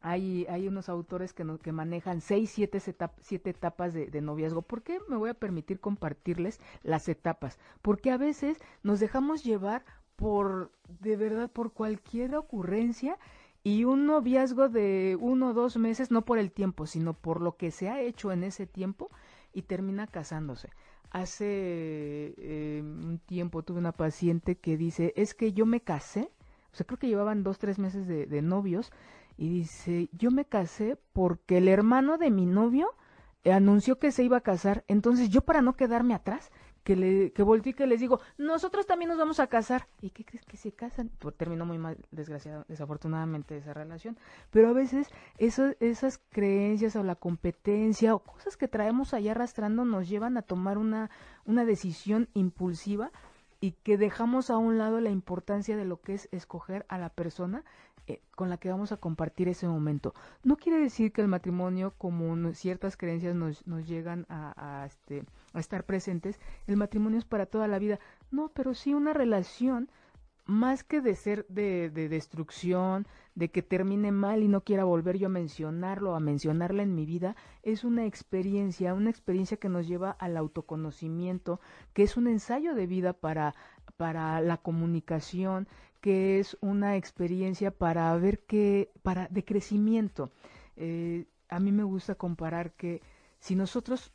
[0.00, 4.62] hay, hay unos autores que, no, que manejan seis, siete, siete etapas de, de, noviazgo.
[4.62, 7.58] ¿Por qué me voy a permitir compartirles las etapas?
[7.82, 13.18] Porque a veces nos dejamos llevar por, de verdad, por cualquier ocurrencia
[13.64, 17.56] y un noviazgo de uno o dos meses, no por el tiempo, sino por lo
[17.56, 19.10] que se ha hecho en ese tiempo
[19.54, 20.70] y termina casándose.
[21.10, 26.30] Hace eh, un tiempo tuve una paciente que dice, es que yo me casé,
[26.72, 28.92] o sea, creo que llevaban dos, tres meses de, de novios,
[29.36, 32.94] y dice, yo me casé porque el hermano de mi novio
[33.44, 36.50] anunció que se iba a casar, entonces yo para no quedarme atrás,
[36.84, 39.88] que le que volví que les digo, nosotros también nos vamos a casar.
[40.02, 41.10] ¿Y qué crees que se casan?
[41.18, 44.16] Pues terminó muy mal, desgraciado, desafortunadamente esa relación.
[44.50, 50.08] Pero a veces esas creencias o la competencia o cosas que traemos allá arrastrando nos
[50.08, 51.10] llevan a tomar una,
[51.46, 53.10] una decisión impulsiva
[53.60, 57.08] y que dejamos a un lado la importancia de lo que es escoger a la
[57.08, 57.64] persona
[58.06, 60.14] eh, con la que vamos a compartir ese momento.
[60.42, 65.60] No quiere decir que el matrimonio, como ciertas creencias nos, nos llegan a, este, a
[65.60, 67.98] estar presentes, el matrimonio es para toda la vida.
[68.30, 69.88] No, pero sí una relación
[70.46, 75.16] más que de ser de, de, destrucción, de que termine mal y no quiera volver
[75.16, 79.88] yo a mencionarlo, a mencionarla en mi vida, es una experiencia, una experiencia que nos
[79.88, 81.60] lleva al autoconocimiento,
[81.94, 83.54] que es un ensayo de vida para,
[83.96, 85.66] para la comunicación,
[86.04, 90.30] que es una experiencia para ver qué, para, de crecimiento.
[90.76, 93.00] Eh, a mí me gusta comparar que
[93.38, 94.12] si nosotros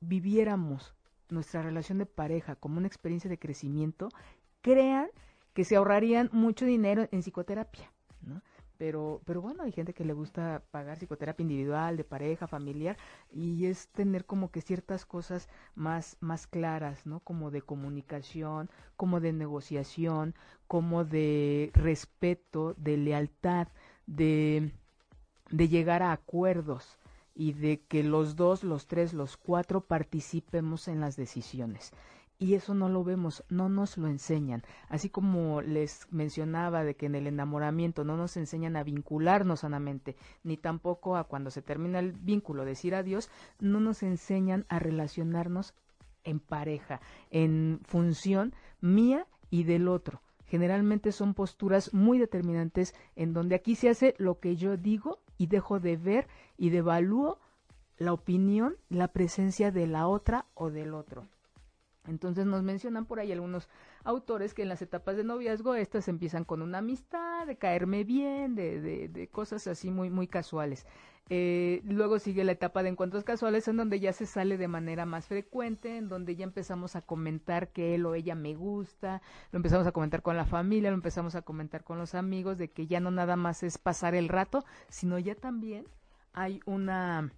[0.00, 0.94] viviéramos
[1.30, 4.08] nuestra relación de pareja como una experiencia de crecimiento,
[4.60, 5.08] crean
[5.52, 8.40] que se ahorrarían mucho dinero en psicoterapia, ¿no?
[8.82, 12.96] Pero, pero bueno, hay gente que le gusta pagar psicoterapia individual, de pareja, familiar,
[13.30, 17.20] y es tener como que ciertas cosas más, más claras, ¿no?
[17.20, 20.34] Como de comunicación, como de negociación,
[20.66, 23.68] como de respeto, de lealtad,
[24.08, 24.72] de,
[25.52, 26.98] de llegar a acuerdos
[27.36, 31.92] y de que los dos, los tres, los cuatro participemos en las decisiones
[32.42, 34.64] y eso no lo vemos, no nos lo enseñan.
[34.88, 40.16] Así como les mencionaba de que en el enamoramiento no nos enseñan a vincularnos sanamente,
[40.42, 45.72] ni tampoco a cuando se termina el vínculo decir adiós, no nos enseñan a relacionarnos
[46.24, 47.00] en pareja,
[47.30, 50.20] en función mía y del otro.
[50.44, 55.46] Generalmente son posturas muy determinantes en donde aquí se hace lo que yo digo y
[55.46, 56.26] dejo de ver
[56.58, 57.38] y devalúo
[57.98, 61.28] la opinión, la presencia de la otra o del otro.
[62.06, 63.68] Entonces nos mencionan por ahí algunos
[64.02, 68.54] autores que en las etapas de noviazgo estas empiezan con una amistad, de caerme bien,
[68.54, 70.86] de, de, de cosas así muy, muy casuales.
[71.30, 75.06] Eh, luego sigue la etapa de encuentros casuales en donde ya se sale de manera
[75.06, 79.56] más frecuente, en donde ya empezamos a comentar que él o ella me gusta, lo
[79.56, 82.86] empezamos a comentar con la familia, lo empezamos a comentar con los amigos, de que
[82.86, 85.86] ya no nada más es pasar el rato, sino ya también
[86.32, 87.32] hay una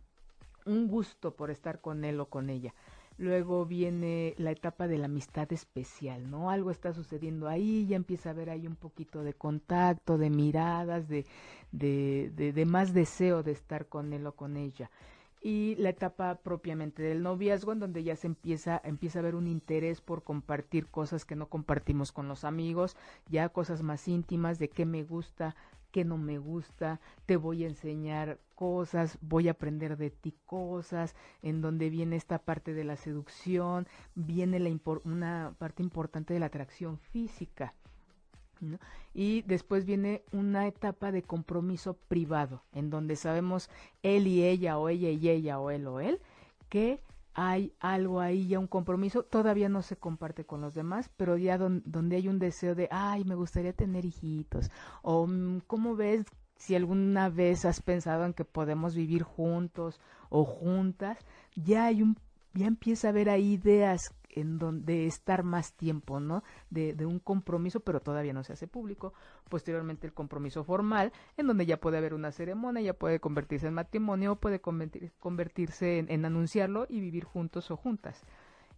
[0.66, 2.74] un gusto por estar con él o con ella.
[3.16, 6.50] Luego viene la etapa de la amistad especial, ¿no?
[6.50, 11.08] Algo está sucediendo ahí, ya empieza a haber ahí un poquito de contacto, de miradas,
[11.08, 11.24] de,
[11.70, 14.90] de, de, más deseo de estar con él o con ella
[15.44, 19.46] y la etapa propiamente del noviazgo en donde ya se empieza empieza a haber un
[19.46, 22.96] interés por compartir cosas que no compartimos con los amigos,
[23.28, 25.54] ya cosas más íntimas de qué me gusta,
[25.94, 31.14] que no me gusta, te voy a enseñar cosas, voy a aprender de ti cosas,
[31.40, 36.46] en donde viene esta parte de la seducción, viene la una parte importante de la
[36.46, 37.74] atracción física.
[39.12, 43.70] Y después viene una etapa de compromiso privado, en donde sabemos
[44.02, 46.18] él y ella, o ella y ella, o él o él,
[46.68, 46.98] que
[47.34, 51.58] hay algo ahí, ya un compromiso, todavía no se comparte con los demás, pero ya
[51.58, 54.70] donde hay un deseo de, ay, me gustaría tener hijitos,
[55.02, 56.24] o mm, ¿cómo ves
[56.56, 61.18] si alguna vez has pensado en que podemos vivir juntos o juntas?
[61.56, 62.16] Ya hay un,
[62.54, 66.42] ya empieza a haber ahí ideas en donde estar más tiempo, ¿no?
[66.70, 69.12] De, de, un compromiso, pero todavía no se hace público.
[69.48, 73.74] Posteriormente el compromiso formal, en donde ya puede haber una ceremonia, ya puede convertirse en
[73.74, 78.24] matrimonio, puede convertirse en, en anunciarlo y vivir juntos o juntas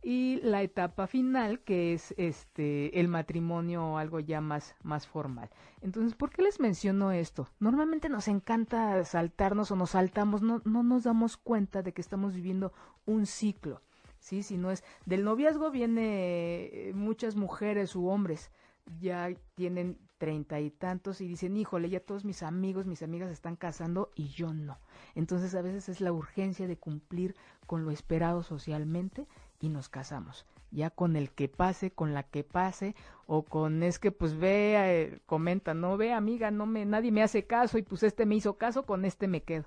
[0.09, 5.51] y la etapa final que es este el matrimonio o algo ya más más formal.
[5.81, 7.49] Entonces, ¿por qué les menciono esto?
[7.59, 12.35] Normalmente nos encanta saltarnos o nos saltamos, no, no nos damos cuenta de que estamos
[12.37, 12.73] viviendo
[13.05, 13.83] un ciclo.
[14.21, 14.45] ¿sí?
[14.45, 18.53] Si no es del noviazgo viene eh, muchas mujeres u hombres
[19.01, 23.57] ya tienen treinta y tantos y dicen, híjole, ya todos mis amigos, mis amigas están
[23.57, 24.79] casando y yo no.
[25.17, 27.35] Entonces a veces es la urgencia de cumplir
[27.67, 29.27] con lo esperado socialmente
[29.61, 30.47] y nos casamos.
[30.71, 32.95] Ya con el que pase, con la que pase,
[33.27, 37.23] o con es que pues ve, eh, comenta, no ve amiga, no me, nadie me
[37.23, 39.65] hace caso y pues este me hizo caso, con este me quedo.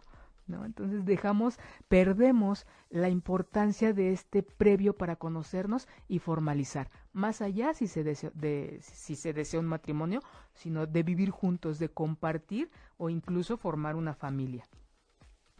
[0.50, 0.66] ¿no?
[0.66, 7.88] Entonces dejamos, perdemos la importancia de este previo para conocernos y formalizar, más allá si
[7.88, 10.22] se desea, de, si se desea un matrimonio,
[10.54, 14.66] sino de vivir juntos, de compartir o incluso formar una familia.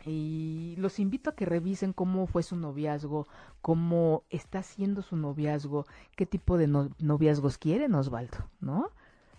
[0.06, 3.28] Y los invito a que revisen cómo fue su noviazgo,
[3.62, 5.86] cómo está siendo su noviazgo,
[6.16, 8.90] qué tipo de noviazgos quieren Osvaldo, ¿no?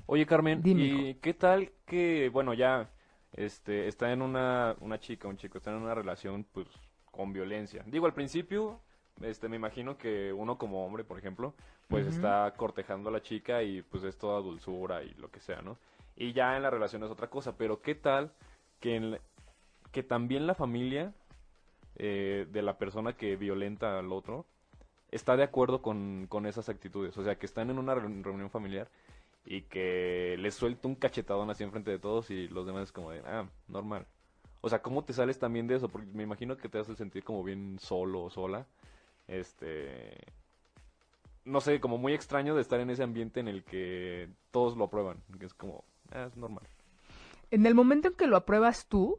[0.07, 2.91] Oye Carmen, ¿y qué tal que, bueno, ya
[3.33, 6.67] este, está en una, una chica, un chico, está en una relación, pues,
[7.11, 7.85] con violencia.
[7.87, 8.81] Digo, al principio,
[9.21, 11.55] este, me imagino que uno como hombre, por ejemplo,
[11.89, 15.61] pues está cortejando a la chica y pues es toda dulzura y lo que sea,
[15.61, 15.77] ¿no?
[16.17, 18.33] Y ya en la relación es otra cosa, pero ¿qué tal
[18.79, 19.21] que,
[19.93, 21.15] que también la familia
[21.97, 24.47] eh, de la persona que violenta al otro
[25.11, 27.17] está de acuerdo con, con esas actitudes?
[27.19, 28.89] O sea, que están en una reunión familiar
[29.45, 33.11] y que le suelta un cachetadón así enfrente de todos y los demás es como
[33.11, 34.07] de, ah, normal.
[34.61, 35.89] O sea, ¿cómo te sales también de eso?
[35.89, 38.67] Porque me imagino que te hace sentir como bien solo o sola.
[39.27, 40.19] Este.
[41.45, 44.85] No sé, como muy extraño de estar en ese ambiente en el que todos lo
[44.85, 45.23] aprueban.
[45.39, 46.67] Que es como, ah, es normal.
[47.51, 49.19] En el momento en que lo apruebas tú,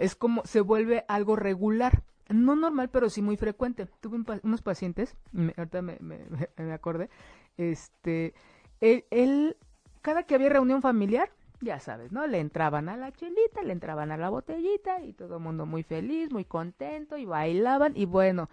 [0.00, 2.02] es como se vuelve algo regular.
[2.28, 3.86] No normal, pero sí muy frecuente.
[4.00, 5.16] Tuve unos pacientes,
[5.56, 6.20] ahorita me, me,
[6.56, 7.10] me acordé,
[7.56, 8.34] este,
[8.80, 9.56] él,
[10.00, 12.26] cada que había reunión familiar, ya sabes, ¿no?
[12.26, 15.82] Le entraban a la chelita, le entraban a la botellita y todo el mundo muy
[15.82, 18.48] feliz, muy contento y bailaban y bueno,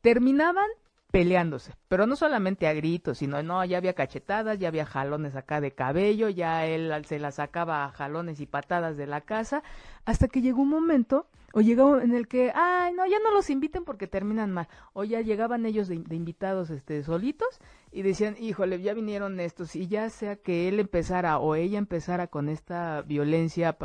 [0.00, 0.68] terminaban
[1.10, 5.60] peleándose, pero no solamente a gritos, sino no, ya había cachetadas, ya había jalones acá
[5.60, 9.62] de cabello, ya él se la sacaba a jalones y patadas de la casa,
[10.04, 13.50] hasta que llegó un momento o llegó en el que, ay, no, ya no los
[13.50, 14.68] inviten porque terminan mal.
[14.92, 17.48] O ya llegaban ellos de, invitados este, solitos
[17.90, 19.74] y decían, híjole, ya vinieron estos.
[19.74, 23.76] Y ya sea que él empezara o ella empezara con esta violencia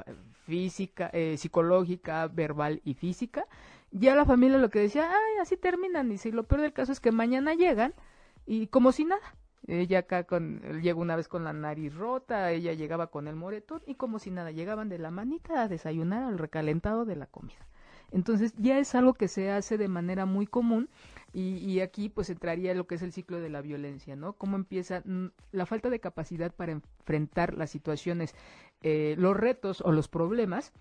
[0.45, 3.47] física, eh, psicológica, verbal y física,
[3.97, 6.12] ya la familia lo que decía, ay, así terminan.
[6.12, 7.93] Y si lo peor del caso es que mañana llegan
[8.45, 9.36] y como si nada.
[9.67, 13.81] Ella acá con, llegó una vez con la nariz rota, ella llegaba con el moretón
[13.88, 17.65] y como si nada, llegaban de la manita a desayunar al recalentado de la comida.
[18.12, 20.89] Entonces ya es algo que se hace de manera muy común
[21.34, 24.34] y, y, aquí pues entraría lo que es el ciclo de la violencia, ¿no?
[24.34, 28.36] Cómo empieza mm, la falta de capacidad para enfrentar las situaciones,
[28.81, 30.71] eh, los retos o los problemas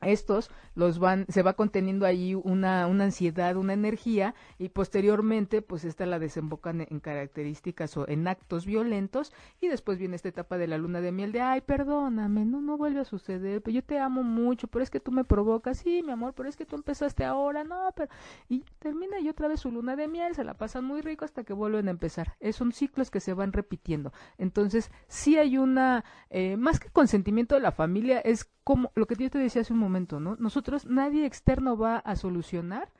[0.00, 5.84] estos los van, se va conteniendo ahí una, una ansiedad, una energía, y posteriormente, pues
[5.84, 10.66] esta la desembocan en características o en actos violentos, y después viene esta etapa de
[10.66, 13.98] la luna de miel de ay, perdóname, no, no vuelve a suceder, pero yo te
[13.98, 16.76] amo mucho, pero es que tú me provocas, sí, mi amor, pero es que tú
[16.76, 18.08] empezaste ahora, no, pero,
[18.48, 21.44] y termina y otra vez su luna de miel, se la pasan muy rico hasta
[21.44, 22.34] que vuelven a empezar.
[22.40, 24.12] Es, son ciclos que se van repitiendo.
[24.36, 29.14] Entonces, sí hay una, eh, más que consentimiento de la familia, es como lo que
[29.14, 30.36] yo te decía hace un momento, ¿no?
[30.38, 32.90] Nosotros, nadie externo va a solucionar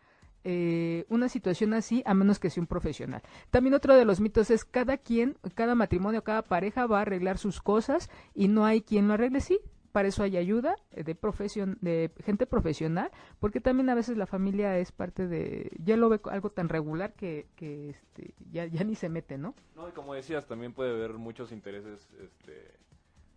[0.45, 3.23] eh, una situación así a menos que sea un profesional.
[3.51, 7.39] También otro de los mitos es cada quien, cada matrimonio, cada pareja va a arreglar
[7.39, 9.59] sus cosas y no hay quien lo arregle, sí.
[9.93, 14.79] Para eso hay ayuda de profesión, de gente profesional, porque también a veces la familia
[14.79, 18.95] es parte de, ya lo ve algo tan regular que, que este, ya, ya ni
[18.95, 19.55] se mete, ¿no?
[19.75, 22.71] No, y como decías, también puede haber muchos intereses, este,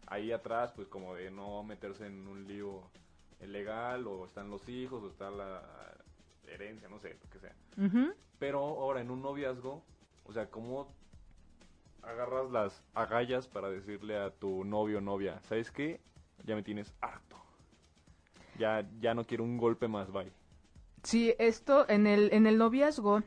[0.08, 2.84] ahí atrás, pues como de no meterse en un lío
[3.48, 5.62] legal, o están los hijos, o está la
[6.48, 7.56] herencia, no sé, lo que sea.
[8.40, 9.84] Pero ahora en un noviazgo,
[10.26, 10.88] o sea, ¿cómo
[12.04, 16.02] agarras las agallas para decirle a tu novio o novia, ¿sabes qué?
[16.46, 17.38] Ya me tienes harto.
[18.58, 20.32] Ya, ya no quiero un golpe más, bye.
[21.04, 23.24] Sí, esto en el, en el noviazgo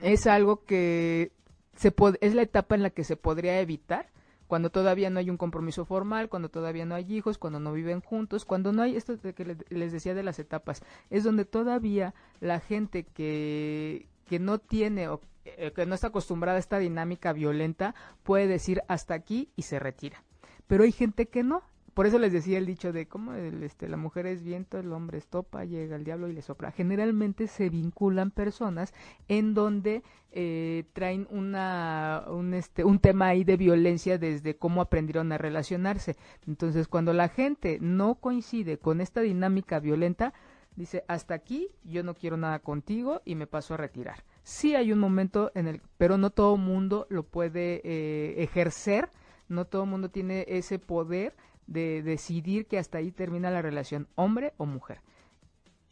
[0.00, 1.32] es algo que
[1.76, 4.11] se es la etapa en la que se podría evitar
[4.52, 8.02] cuando todavía no hay un compromiso formal, cuando todavía no hay hijos, cuando no viven
[8.02, 12.60] juntos, cuando no hay esto que les decía de las etapas, es donde todavía la
[12.60, 17.94] gente que, que no tiene o eh, que no está acostumbrada a esta dinámica violenta
[18.24, 20.22] puede decir hasta aquí y se retira.
[20.66, 21.62] Pero hay gente que no,
[21.94, 25.18] por eso les decía el dicho de cómo este, la mujer es viento, el hombre
[25.18, 26.72] es topa, llega el diablo y le sopla.
[26.72, 28.94] Generalmente se vinculan personas
[29.28, 35.30] en donde eh, traen una, un, este, un tema ahí de violencia desde cómo aprendieron
[35.32, 36.16] a relacionarse.
[36.46, 40.32] Entonces, cuando la gente no coincide con esta dinámica violenta,
[40.76, 44.24] dice, hasta aquí yo no quiero nada contigo y me paso a retirar.
[44.42, 49.10] Sí hay un momento en el, pero no todo mundo lo puede eh, ejercer,
[49.48, 51.34] no todo mundo tiene ese poder
[51.66, 55.00] de decidir que hasta ahí termina la relación, hombre o mujer.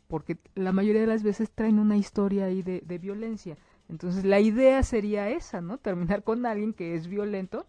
[0.09, 3.57] Porque la mayoría de las veces traen una historia ahí de, violencia.
[3.89, 5.79] Entonces la idea sería esa, ¿no?
[5.79, 7.67] Terminar con alguien que es violento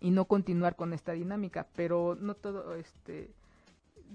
[0.00, 1.68] y no continuar con esta dinámica.
[1.74, 3.30] Pero no todo, este,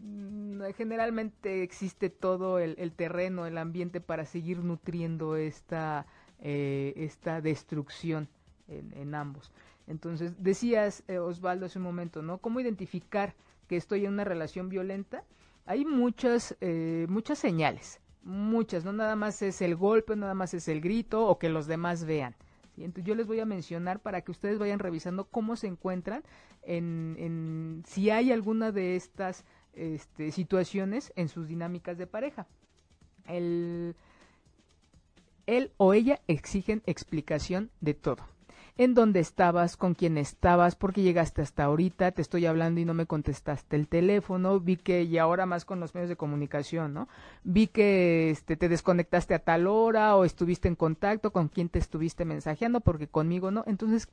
[0.02, 6.06] mm, generalmente existe todo el, terreno, el ambiente para seguir nutriendo esta,
[6.39, 8.28] eh, esta destrucción
[8.68, 9.52] en ambos.
[9.90, 12.38] Entonces, decías, eh, Osvaldo, hace un momento, ¿no?
[12.38, 13.34] ¿Cómo identificar
[13.68, 15.24] que estoy en una relación violenta?
[15.66, 20.68] Hay muchas, eh, muchas señales, muchas, no nada más es el golpe, nada más es
[20.68, 22.36] el grito o que los demás vean.
[22.78, 26.24] Entonces, yo les voy a mencionar para que ustedes vayan revisando cómo se encuentran
[26.62, 32.48] en, en si hay alguna de estas este, situaciones en sus dinámicas de pareja.
[33.26, 33.96] El,
[35.48, 38.39] él o ella exigen explicación de todo
[38.80, 42.86] en dónde estabas, con quién estabas, por qué llegaste hasta ahorita, te estoy hablando y
[42.86, 46.93] no me contestaste el teléfono, vi que, y ahora más con los medios de comunicación,
[46.93, 47.09] ¿no?
[47.43, 51.77] Vi que este, te desconectaste a tal hora o estuviste en contacto, con quién te
[51.77, 53.65] estuviste mensajeando, porque conmigo no.
[53.67, 54.07] Entonces,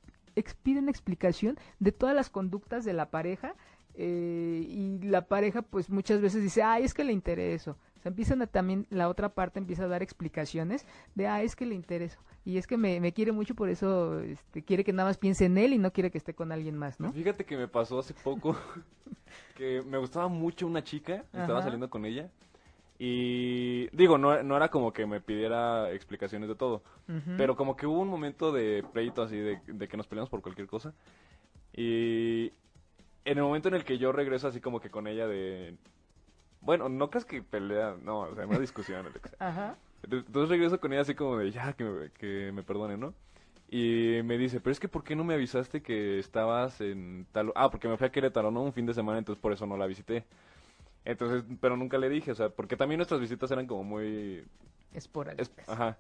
[0.65, 3.55] piden explicación de todas las conductas de la pareja
[3.95, 7.77] eh, y la pareja pues muchas veces dice, ay, es que le intereso.
[8.07, 10.87] Se empiezan a también, la otra parte empieza a dar explicaciones
[11.17, 12.21] de, ah, es que le intereso.
[12.45, 15.47] Y es que me, me quiere mucho, por eso este, quiere que nada más piense
[15.47, 17.13] en él y no quiere que esté con alguien más, ¿no?
[17.13, 18.57] Fíjate que me pasó hace poco
[19.57, 22.31] que me gustaba mucho una chica, estaba saliendo con ella.
[22.97, 26.85] Y digo, no, no era como que me pidiera explicaciones de todo,
[27.37, 30.43] pero como que hubo un momento de pleito así, de, de que nos peleamos por
[30.43, 30.95] cualquier cosa.
[31.73, 32.53] Y
[33.25, 35.75] en el momento en el que yo regreso así como que con ella de...
[36.67, 39.07] Bueno, no crees que pelea, no, o sea, una discusión.
[39.39, 39.77] Ajá.
[40.03, 43.15] Entonces regreso con ella así como de, ya, que me, que me perdone, ¿no?
[43.69, 47.53] Y me dice, pero es que ¿por qué no me avisaste que estabas en tal...
[47.57, 48.63] Ah, porque me fui a Querétaro, ¿no?
[48.63, 50.25] Un fin de semana, entonces por eso no la visité.
[51.05, 54.45] Entonces, pero nunca le dije, o sea, porque también nuestras visitas eran como muy...
[54.93, 55.69] Esporádicas.
[55.69, 55.97] ajá.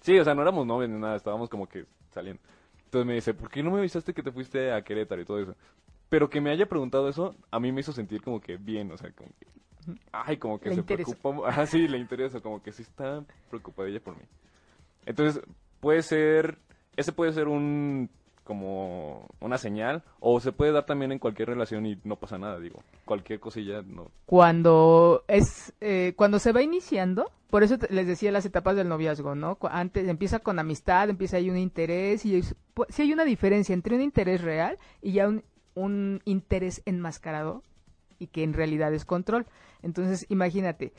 [0.00, 2.42] Sí, o sea, no éramos novios ni nada, estábamos como que saliendo.
[2.84, 5.40] Entonces me dice, ¿por qué no me avisaste que te fuiste a Querétaro y todo
[5.40, 5.56] eso?
[6.08, 8.96] Pero que me haya preguntado eso, a mí me hizo sentir como que bien, o
[8.96, 9.46] sea, como que...
[10.12, 11.34] Ay, como que se preocupa.
[11.46, 14.22] Ah, sí, le interesa, como que sí está preocupada ella por mí.
[15.06, 15.42] Entonces,
[15.80, 16.58] puede ser...
[16.96, 18.10] Ese puede ser un
[18.48, 22.58] como una señal o se puede dar también en cualquier relación y no pasa nada
[22.58, 28.32] digo cualquier cosilla no cuando es eh, cuando se va iniciando por eso les decía
[28.32, 32.42] las etapas del noviazgo no antes empieza con amistad empieza ahí un interés y
[32.88, 37.62] si hay una diferencia entre un interés real y ya un un interés enmascarado
[38.18, 39.46] y que en realidad es control.
[39.82, 40.92] Entonces, imagínate,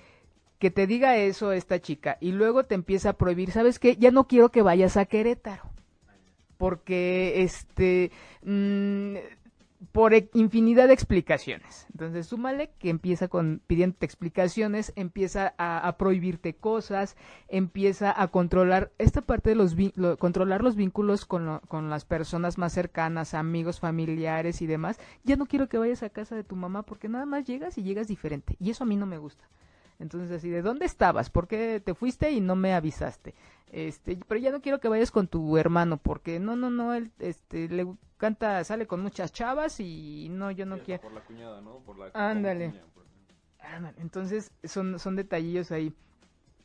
[0.59, 3.95] que te diga eso esta chica y luego te empieza a prohibir, ¿sabes qué?
[3.95, 5.63] Ya no quiero que vayas a Querétaro.
[6.57, 8.11] Porque este
[8.43, 9.15] mm,
[9.91, 11.87] por infinidad de explicaciones.
[11.91, 17.15] Entonces, súmale que empieza con pidiéndote explicaciones, empieza a, prohibirte cosas,
[17.47, 19.75] empieza a controlar esta parte de los
[20.17, 24.99] controlar los vínculos con, con las personas más cercanas, amigos, familiares y demás.
[25.23, 27.83] Ya no quiero que vayas a casa de tu mamá porque nada más llegas y
[27.83, 29.45] llegas diferente y eso a mí no me gusta.
[29.99, 31.29] Entonces así, ¿de dónde estabas?
[31.29, 33.35] ¿Por qué te fuiste y no me avisaste?
[33.71, 37.11] Este, pero ya no quiero que vayas con tu hermano porque no, no, no, él,
[37.19, 37.85] este, le
[38.17, 41.01] canta, sale con muchas chavas y no, yo no quiero.
[41.01, 41.79] Por la cuñada, ¿no?
[41.79, 42.73] Por la Ándale.
[43.97, 45.93] Entonces son, son detallillos ahí.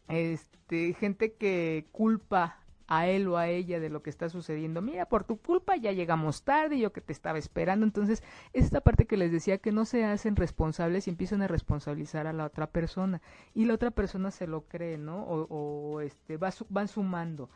[0.09, 4.82] Este, gente que culpa a él o a ella de lo que está sucediendo.
[4.82, 7.87] Mira, por tu culpa ya llegamos tarde, yo que te estaba esperando.
[7.87, 8.22] Entonces,
[8.53, 12.32] esta parte que les decía que no se hacen responsables y empiezan a responsabilizar a
[12.32, 13.22] la otra persona.
[13.55, 15.22] Y la otra persona se lo cree, ¿no?
[15.24, 17.49] O, este, va, van sumando.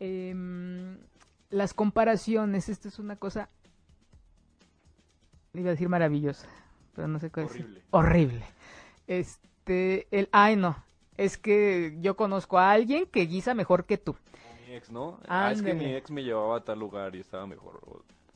[0.00, 0.98] Em,
[1.50, 3.48] las comparaciones, esto es una cosa,
[5.54, 6.48] iba a decir maravillosa,
[6.94, 7.82] pero no sé cuál Horrible.
[7.90, 8.44] Horrible.
[9.06, 10.82] Este, el, ay no,
[11.16, 14.16] es que yo conozco a alguien que guisa mejor que tú.
[14.72, 15.18] Mi ex, ¿no?
[15.28, 17.78] Ah, es que mi ex me llevaba a tal lugar y estaba mejor.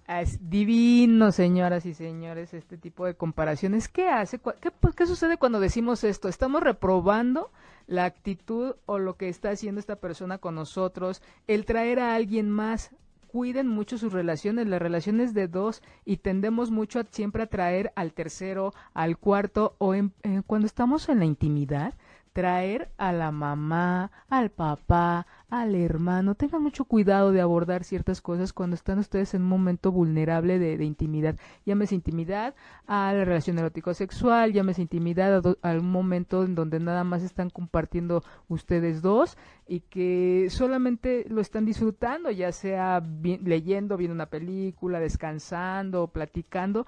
[0.07, 3.89] Ah, Es divino, señoras y señores, este tipo de comparaciones.
[3.89, 4.39] ¿Qué hace?
[4.39, 6.28] Cu- ¿Qué, pues, qué sucede cuando decimos esto?
[6.28, 7.51] Estamos reprobando
[7.87, 12.51] la actitud o lo que está haciendo esta persona con nosotros, el traer a alguien
[12.51, 12.91] más.
[13.28, 17.93] Cuiden mucho sus relaciones, las relaciones de dos y tendemos mucho a siempre a traer
[17.97, 21.95] al tercero, al cuarto o en- eh, cuando estamos en la intimidad,
[22.37, 26.34] traer a la mamá, al papá, al hermano.
[26.34, 30.76] Tengan mucho cuidado de abordar ciertas cosas cuando están ustedes en un momento vulnerable de,
[30.76, 31.37] de intimidad.
[31.64, 32.55] Llámese intimidad
[32.87, 38.22] a la relación erótico-sexual, llámese intimidad a, un momento en donde nada más están compartiendo
[38.49, 46.09] ustedes dos y que solamente lo están disfrutando, ya sea leyendo, viendo una película, descansando,
[46.09, 46.87] platicando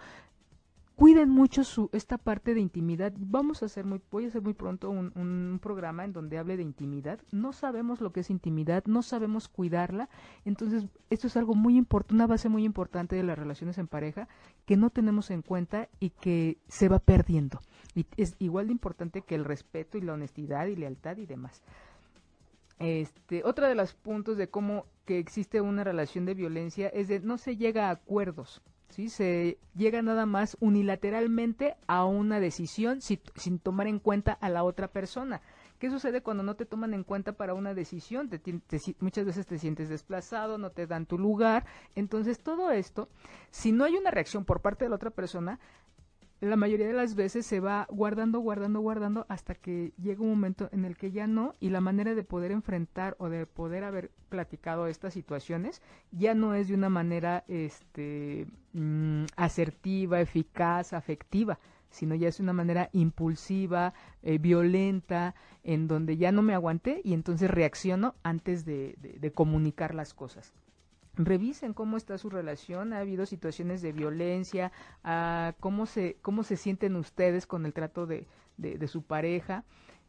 [0.98, 3.12] cuiden mucho su esta parte de intimidad.
[3.16, 6.56] Vamos a hacer muy, voy a hacer muy pronto un, un programa en donde hable
[6.56, 7.20] de intimidad.
[7.30, 10.08] No sabemos lo que es intimidad, no sabemos cuidarla.
[10.44, 14.26] Entonces, esto es algo muy importante, una base muy importante de las relaciones en pareja
[14.66, 17.60] que no tenemos en cuenta y que se va perdiendo.
[17.94, 21.62] Y es igual de importante que el respeto y la honestidad y lealtad y demás.
[22.80, 27.20] Este, otra de los puntos de cómo que existe una relación de violencia es de
[27.20, 29.08] no se llega a acuerdos, ¿sí?
[29.08, 34.64] Se llega nada más unilateralmente a una decisión si- sin tomar en cuenta a la
[34.64, 35.40] otra persona.
[35.78, 38.28] ¿Qué sucede cuando no te toman en cuenta para una decisión?
[38.28, 38.60] Te te
[38.98, 41.66] muchas veces te sientes desplazado, no te dan tu lugar.
[41.94, 43.08] Entonces, todo esto,
[43.52, 45.60] si no hay una reacción por parte de la otra persona,
[46.40, 50.68] la mayoría de las veces se va guardando, guardando, guardando hasta que llega un momento
[50.72, 54.12] en el que ya no y la manera de poder enfrentar o de poder haber
[54.28, 55.82] platicado estas situaciones
[56.12, 61.58] ya no es de una manera este mm, asertiva, eficaz, afectiva,
[61.90, 65.34] sino ya es una manera impulsiva, eh, violenta,
[65.64, 68.96] en donde ya no me aguanté y entonces reacciono antes de,
[69.34, 70.52] comunicar las cosas
[71.18, 74.72] revisen cómo está su relación, ha habido situaciones de violencia,
[75.04, 79.64] ah, cómo se cómo se sienten ustedes con el trato de, de, su pareja.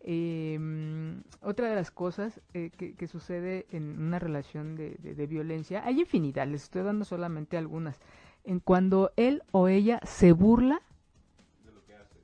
[0.06, 5.28] Mm, otra de las cosas eh, que, que sucede en una relación de, de- de
[5.28, 8.00] violencia, hay infinidad, les estoy dando solamente algunas,
[8.46, 10.82] en cuando él o ella se burla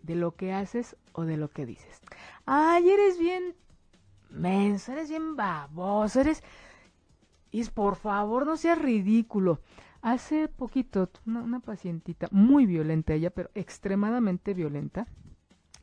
[0.04, 2.00] de lo que haces o de lo que dices.
[2.46, 3.56] Ay, eres bien
[4.30, 6.44] menso, eres bien baboso, eres...
[7.56, 9.62] Y por favor, no seas ridículo.
[10.02, 15.08] Hace poquito, una, pacientita, muy violenta ella, pero extremadamente violenta,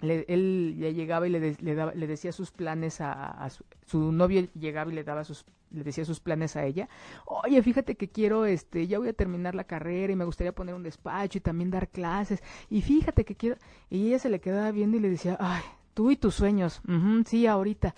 [0.02, 3.48] le- él ya llegaba y le, daba- le decía sus planes a,
[3.86, 6.86] su, novio llegaba y le daba sus le decía sus planes a ella.
[7.24, 10.74] Oye, fíjate que quiero, este, ya voy a terminar la carrera y me gustaría poner
[10.74, 12.42] un despacho y también dar clases.
[12.68, 13.56] Y fíjate que quiero.
[13.88, 15.62] Y ella se le quedaba viendo y le decía, ay,
[15.94, 16.82] tú y tus sueños,
[17.24, 17.94] sí, ahorita.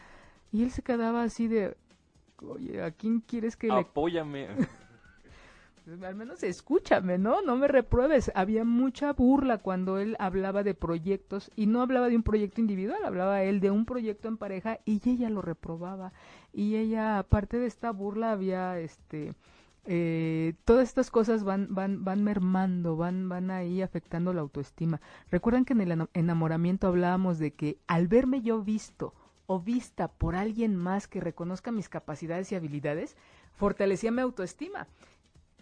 [0.53, 1.77] Y él se quedaba así de,
[2.43, 4.49] oye, ¿a quién quieres que le Apóyame.
[5.85, 7.43] pues, al menos escúchame, ¿no?
[7.43, 8.33] No me repruebes.
[8.35, 13.05] Había mucha burla cuando él hablaba de proyectos y no hablaba de un proyecto individual,
[13.05, 16.13] hablaba él de un proyecto en pareja y ella lo reprobaba.
[16.53, 19.35] Y ella, aparte de esta burla, había este
[19.87, 25.03] eh, todas estas cosas van, van, van mermando, van, van ahí afectando la autoestima.
[25.31, 29.13] Recuerdan que en el ena- enamoramiento hablábamos de que al verme yo visto
[29.47, 33.17] o vista por alguien más que reconozca mis capacidades y habilidades,
[33.55, 34.87] fortalecía mi autoestima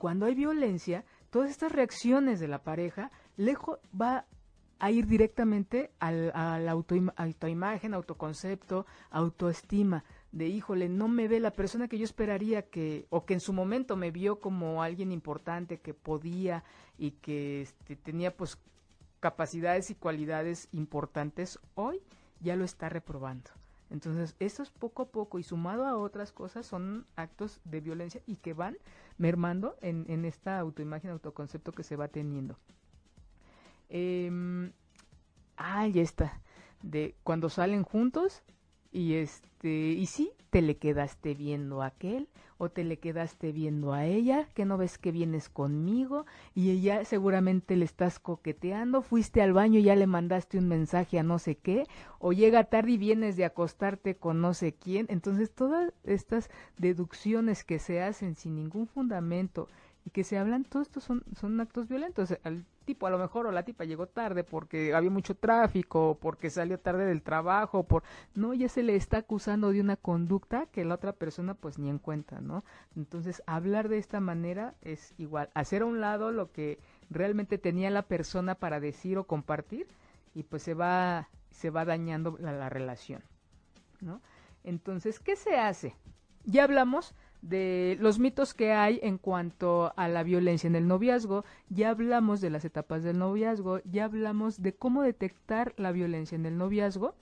[0.02, 4.26] cuando hay violencia, todas estas reacciones de la pareja, lejos va
[4.80, 10.02] a ir directamente al, a la autoima- autoimagen, autoconcepto, autoestima,
[10.32, 13.52] de híjole, no me ve la persona que yo esperaría que, o que en su
[13.52, 16.64] momento me vio como alguien importante, que podía
[16.98, 18.58] y que este, tenía pues
[19.20, 22.00] capacidades y cualidades importantes, hoy
[22.40, 23.50] ya lo está reprobando.
[23.92, 28.22] Entonces, eso es poco a poco y sumado a otras cosas son actos de violencia
[28.26, 28.78] y que van
[29.18, 32.56] mermando en, en esta autoimagen, autoconcepto que se va teniendo.
[33.90, 34.72] Eh,
[35.58, 36.40] ah, ya está.
[36.82, 38.42] De cuando salen juntos
[38.92, 42.28] y este y sí te le quedaste viendo a aquel
[42.58, 47.04] o te le quedaste viendo a ella que no ves que vienes conmigo y ella
[47.04, 51.38] seguramente le estás coqueteando fuiste al baño y ya le mandaste un mensaje a no
[51.38, 51.86] sé qué
[52.18, 57.64] o llega tarde y vienes de acostarte con no sé quién entonces todas estas deducciones
[57.64, 59.68] que se hacen sin ningún fundamento
[60.04, 62.36] y que se hablan, todos estos son, son actos violentos.
[62.82, 66.78] Tipo a lo mejor o la tipa llegó tarde porque había mucho tráfico, porque salió
[66.78, 68.02] tarde del trabajo, por
[68.34, 71.88] no, ya se le está acusando de una conducta que la otra persona pues ni
[71.88, 72.64] en cuenta, ¿no?
[72.96, 76.78] Entonces, hablar de esta manera es igual, hacer a un lado lo que
[77.10, 79.86] realmente tenía la persona para decir o compartir
[80.34, 83.22] y pues se va se va dañando la, la relación.
[84.00, 84.20] ¿no?
[84.64, 85.96] Entonces, ¿qué se hace?
[86.44, 91.44] Ya hablamos de los mitos que hay en cuanto a la violencia en el noviazgo,
[91.68, 96.46] ya hablamos de las etapas del noviazgo, ya hablamos de cómo detectar la violencia en
[96.46, 97.14] el noviazgo.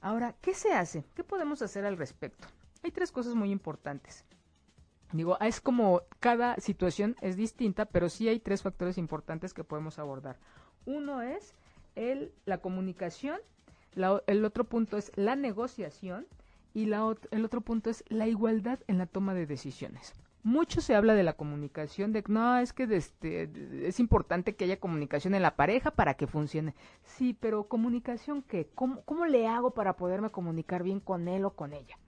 [0.00, 1.04] Ahora, ¿qué se hace?
[1.14, 2.48] ¿Qué podemos hacer al respecto?
[2.82, 4.24] Hay tres cosas muy importantes.
[5.12, 9.98] Digo, es como cada situación es distinta, pero sí hay tres factores importantes que podemos
[9.98, 10.38] abordar.
[10.86, 11.54] Uno es
[11.94, 13.38] el, la comunicación,
[14.26, 16.26] el otro punto es la negociación
[16.78, 20.14] y el otro punto es la igualdad en la toma de decisiones.
[20.44, 23.50] Mucho se habla de la comunicación, de no, es que este,
[23.86, 26.74] es importante que haya comunicación en la pareja para que funcione.
[27.02, 28.70] Sí, pero comunicación qué?
[28.76, 31.98] ¿Cómo, ¿Cómo le hago para poderme comunicar bien con él o con ella?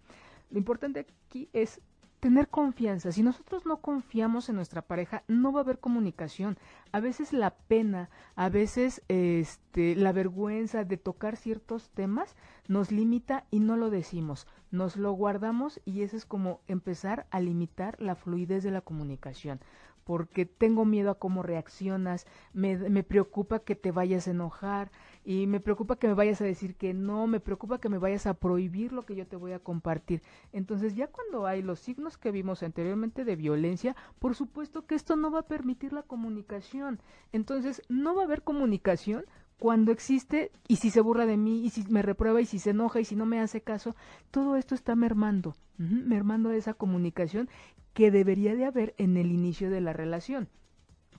[0.51, 1.81] Lo importante aquí es
[2.21, 3.13] tener confianza.
[3.13, 6.59] Si nosotros no confiamos en nuestra pareja, no va a haber comunicación.
[6.93, 12.37] A veces la pena, a veces este, la vergüenza de tocar ciertos temas
[12.69, 14.47] nos limita y no lo decimos.
[14.71, 19.61] Nos lo guardamos y eso es como empezar a limitar la fluidez de la comunicación
[20.05, 24.91] porque tengo miedo a cómo reaccionas, me, me, preocupa que te vayas a enojar
[25.25, 28.27] y me preocupa que me vayas a decir que no, me preocupa que me vayas
[28.27, 30.23] a prohibir lo que yo te voy a compartir.
[30.53, 35.17] Entonces ya cuando hay los signos que vimos anteriormente de violencia, por supuesto que esto
[35.17, 37.01] no va a permitir la comunicación.
[37.33, 39.25] Entonces no va a haber comunicación
[39.59, 42.71] cuando existe y si se burla de mí y si me reprueba y si se
[42.71, 43.95] enoja y si no me hace caso,
[44.31, 47.49] todo esto está mermando, mermando esa comunicación
[47.93, 50.49] que debería de haber en el inicio de la relación.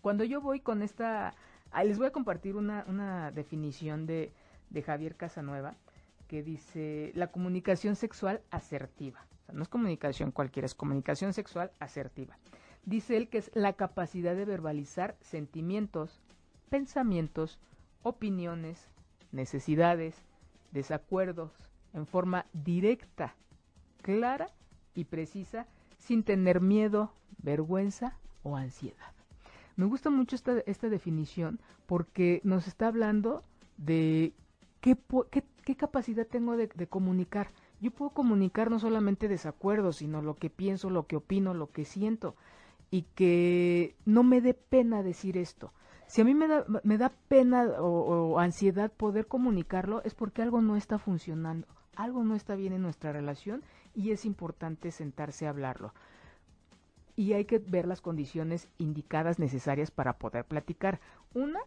[0.02, 1.36] Cuando yo voy con esta,
[1.84, 4.32] les voy a compartir una, una definición de,
[4.70, 5.76] de Javier Casanueva
[6.28, 9.26] que dice la comunicación sexual asertiva.
[9.42, 12.38] O sea, no es comunicación cualquiera, es comunicación sexual asertiva.
[12.86, 16.22] Dice él que es la capacidad de verbalizar sentimientos,
[16.70, 17.60] pensamientos,
[18.02, 18.90] opiniones,
[19.32, 20.16] necesidades,
[20.72, 21.52] desacuerdos
[21.94, 23.36] en forma directa,
[24.02, 24.50] clara
[24.96, 25.68] y precisa
[25.98, 29.14] sin tener miedo, vergüenza o ansiedad.
[29.76, 33.44] Me gusta mucho esta, esta definición porque nos está hablando
[33.78, 34.34] de
[34.82, 34.98] qué,
[35.64, 37.52] qué, capacidad tengo de, comunicar.
[37.80, 41.86] Yo puedo comunicar no solamente desacuerdos, sino lo que pienso, lo que opino, lo que
[41.86, 42.36] siento,
[42.90, 45.72] y que no me dé pena decir esto.
[46.08, 50.62] Si a mí me da, me da pena o ansiedad poder comunicarlo, es porque algo
[50.62, 53.64] no está funcionando, algo no está bien en nuestra relación
[53.96, 55.94] y es importante sentarse a hablarlo.
[57.16, 61.00] Y hay que ver las condiciones indicadas necesarias para poder platicar.
[61.34, 61.60] Una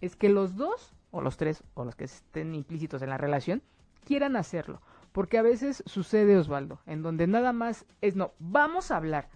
[0.00, 3.62] es que los dos, o los tres, o los que estén implícitos en la relación,
[4.04, 4.80] quieran hacerlo.
[5.12, 9.28] Porque a veces sucede, Osvaldo, en donde nada más es, no, vamos a hablar,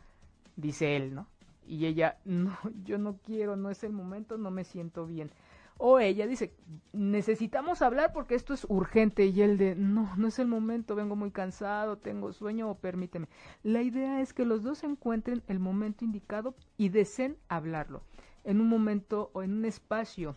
[0.56, 1.26] dice él, ¿no?
[1.66, 5.30] Y ella, no, yo no quiero, no es el momento, no me siento bien.
[5.76, 6.54] O ella dice,
[6.92, 11.16] necesitamos hablar porque esto es urgente y él de, no, no es el momento, vengo
[11.16, 13.28] muy cansado, tengo sueño o permíteme.
[13.62, 18.02] La idea es que los dos encuentren el momento indicado y deseen hablarlo
[18.44, 20.36] en un momento o en un espacio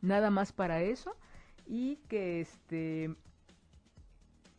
[0.00, 1.16] nada más para eso
[1.66, 3.14] y que este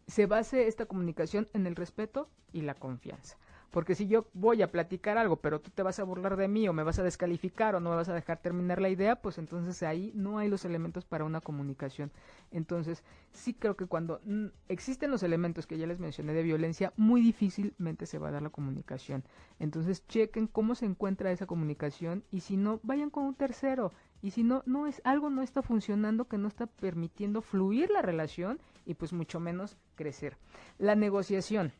[0.07, 3.37] se base esta comunicación en el respeto y la confianza.
[3.73, 6.67] Porque si yo voy a platicar algo, pero tú te vas a burlar de mí
[6.67, 9.39] o me vas a descalificar o no me vas a dejar terminar la idea, pues
[9.39, 12.11] entonces ahí no hay los elementos para una comunicación.
[12.51, 14.21] Entonces, sí creo que cuando
[14.67, 18.43] existen los elementos que ya les mencioné de violencia, muy difícilmente se va a dar
[18.43, 19.23] la comunicación.
[19.57, 23.91] Entonces, chequen cómo se encuentra esa comunicación y si no, vayan con un tercero.
[24.21, 28.03] Y si no, no es algo no está funcionando que no está permitiendo fluir la
[28.03, 30.37] relación y pues mucho menos crecer.
[30.77, 31.73] La negociación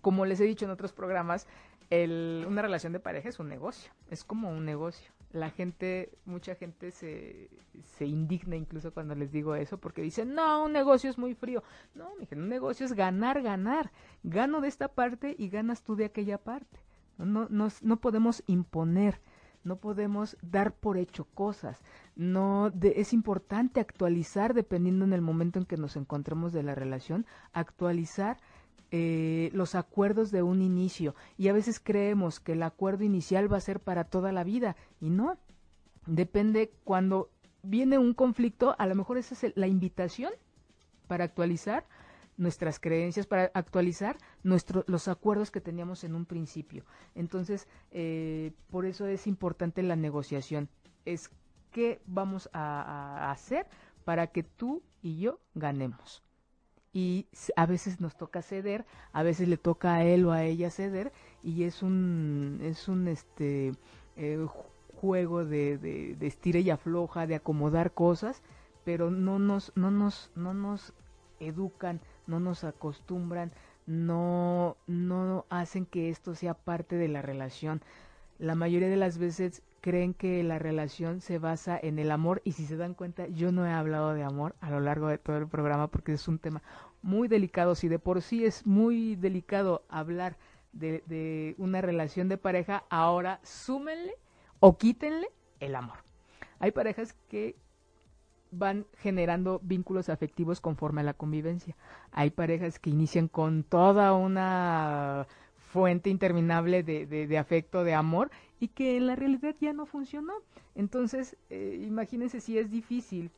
[0.00, 1.46] como les he dicho en otros programas,
[1.90, 5.12] el, una relación de pareja es un negocio, es como un negocio.
[5.32, 7.50] La gente, mucha gente se,
[7.96, 11.64] se indigna incluso cuando les digo eso porque dicen, no, un negocio es muy frío.
[11.94, 13.90] No, un negocio es ganar, ganar.
[14.22, 16.78] Gano de esta parte y ganas tú de aquella parte.
[17.18, 19.20] No, no, no podemos imponer,
[19.64, 21.82] no podemos dar por hecho cosas.
[22.14, 27.26] No es importante actualizar dependiendo en el momento en que nos encontremos de la relación,
[27.52, 28.36] actualizar
[28.96, 33.56] eh, los acuerdos de un inicio y a veces creemos que el acuerdo inicial va
[33.56, 35.36] a ser para toda la vida y no.
[36.06, 37.28] Depende cuando
[37.64, 40.30] viene un conflicto, a lo mejor esa es la invitación
[41.08, 41.88] para actualizar
[42.36, 46.84] nuestras creencias, para actualizar nuestro, los acuerdos que teníamos en un principio.
[47.16, 50.68] Entonces, eh, por eso es importante la negociación.
[51.04, 51.32] Es
[51.72, 53.66] qué vamos a hacer
[54.04, 56.22] para que tú y yo ganemos
[56.94, 57.26] y
[57.56, 61.12] a veces nos toca ceder, a veces le toca a él o a ella ceder
[61.42, 63.74] y es un es un este
[64.16, 64.46] eh,
[64.94, 68.40] juego de, de, de estira y afloja, de acomodar cosas,
[68.84, 70.94] pero no nos no nos no nos
[71.40, 73.52] educan, no nos acostumbran,
[73.86, 77.82] no, no hacen que esto sea parte de la relación.
[78.38, 82.52] La mayoría de las veces creen que la relación se basa en el amor y
[82.52, 85.36] si se dan cuenta yo no he hablado de amor a lo largo de todo
[85.36, 86.62] el programa porque es un tema
[87.02, 90.38] muy delicado si de por sí es muy delicado hablar
[90.72, 94.14] de, una relación de pareja ahora súmenle
[94.58, 95.28] o quítenle
[95.60, 95.98] el amor
[96.60, 97.54] hay parejas que
[98.52, 101.76] van generando vínculos afectivos conforme a la convivencia.
[102.12, 105.26] Hay parejas que inician con toda una
[105.74, 108.30] fuente interminable de, afecto, de amor,
[108.60, 110.34] y que en la realidad ya no funcionó.
[110.74, 113.30] Entonces, eh, imagínense si es difícil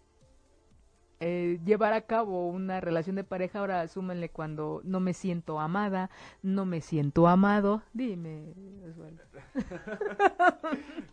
[1.18, 6.10] eh, llevar a cabo una relación de pareja, ahora asúmenle cuando no me siento amada,
[6.42, 7.82] no me siento amado.
[7.94, 8.52] Dime,
[8.86, 9.22] Osvaldo.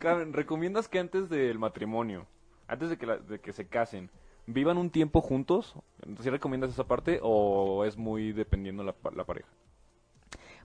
[0.33, 2.27] ¿recomiendas que antes del matrimonio,
[2.67, 4.09] antes de que, de que se casen,
[4.45, 5.75] vivan un tiempo juntos?
[6.19, 9.47] ¿Sí recomiendas esa parte o es muy dependiendo la, la pareja?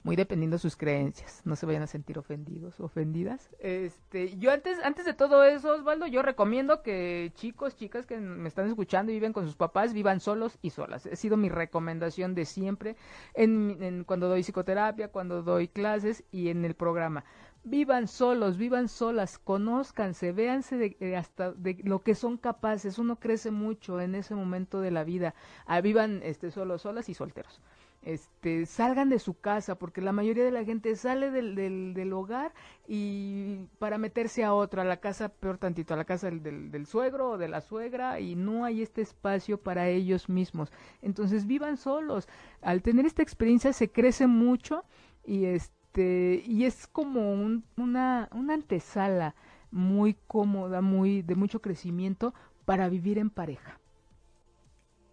[0.02, 3.50] Muy dependiendo de sus creencias, no se vayan a sentir ofendidos, ofendidas.
[3.58, 8.48] Este, yo antes, antes de todo eso, Osvaldo, yo recomiendo que chicos, chicas que me
[8.48, 11.06] están escuchando y viven con sus papás, vivan solos y solas.
[11.06, 12.96] Ha sido mi recomendación de siempre
[13.34, 17.24] en, cuando doy psicoterapia, cuando doy clases y en el programa
[17.64, 22.98] vivan solos, vivan solas, conózcanse, véanse de, eh, hasta de lo que son capaces.
[22.98, 25.34] Uno crece mucho en ese momento de la vida.
[25.66, 27.60] Ah, vivan este, solos, solas y solteros
[28.02, 31.54] este, salgan de su casa, porque la mayoría de la gente sale del,
[31.94, 32.54] del, hogar
[32.86, 36.86] y para meterse a otra, a la casa, peor tantito, a la casa del, del,
[36.86, 40.72] suegro o de la suegra, y no hay este espacio para ellos mismos.
[41.02, 42.28] Entonces vivan solos.
[42.62, 44.84] Al tener esta experiencia se crece mucho
[45.24, 49.34] y este, y es como un, una, una antesala
[49.70, 52.32] muy cómoda, muy, de mucho crecimiento
[52.64, 53.80] para vivir en pareja.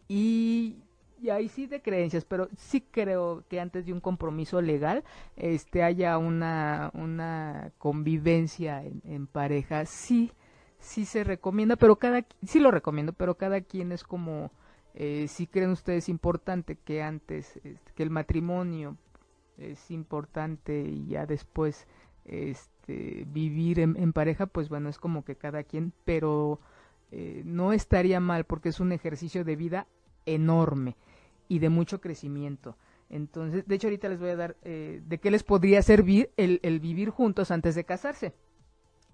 [0.07, 0.84] Y
[1.25, 5.03] y ahí sí de creencias, pero sí creo que antes de un compromiso legal
[5.35, 10.31] este haya una, una convivencia en, pareja, sí,
[10.77, 14.51] sí se recomienda, pero cada, sí lo recomiendo, pero cada quien es como,
[14.93, 18.95] eh, si creen ustedes importante que antes, este, que el matrimonio
[19.57, 21.87] es importante y ya después
[22.25, 26.59] este, vivir en, pareja, pues bueno, es como que cada quien, pero
[27.11, 29.87] eh, no estaría mal porque es un ejercicio de vida
[30.27, 30.95] enorme
[31.47, 32.77] y de mucho crecimiento.
[33.09, 36.59] Entonces, de hecho, ahorita les voy a dar eh, de qué les podría servir el,
[36.63, 38.33] el vivir juntos antes de casarse.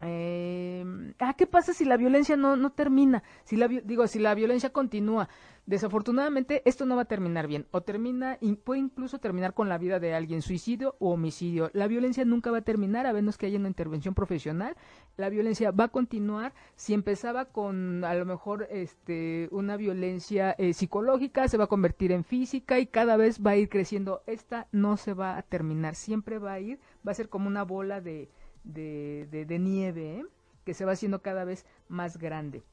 [0.04, 3.24] Eh, ah, ¿qué pasa si la violencia no, no termina?
[3.44, 5.30] Si la, digo, si la violencia continúa.
[5.68, 7.68] Desafortunadamente, esto no va a terminar bien.
[7.72, 11.70] O termina, puede incluso terminar con la vida de alguien, suicidio o homicidio.
[11.74, 14.76] La violencia nunca va a terminar a menos que haya una intervención profesional.
[15.18, 16.54] La violencia va a continuar.
[16.76, 22.12] Si empezaba con a lo mejor este, una violencia eh, psicológica, se va a convertir
[22.12, 24.24] en física y cada vez va a ir creciendo.
[24.26, 25.94] Esta no se va a terminar.
[25.94, 28.30] Siempre va a ir, va a ser como una bola de
[28.64, 30.26] de, de, nieve ¿eh?
[30.66, 32.64] que se va haciendo cada vez más grande.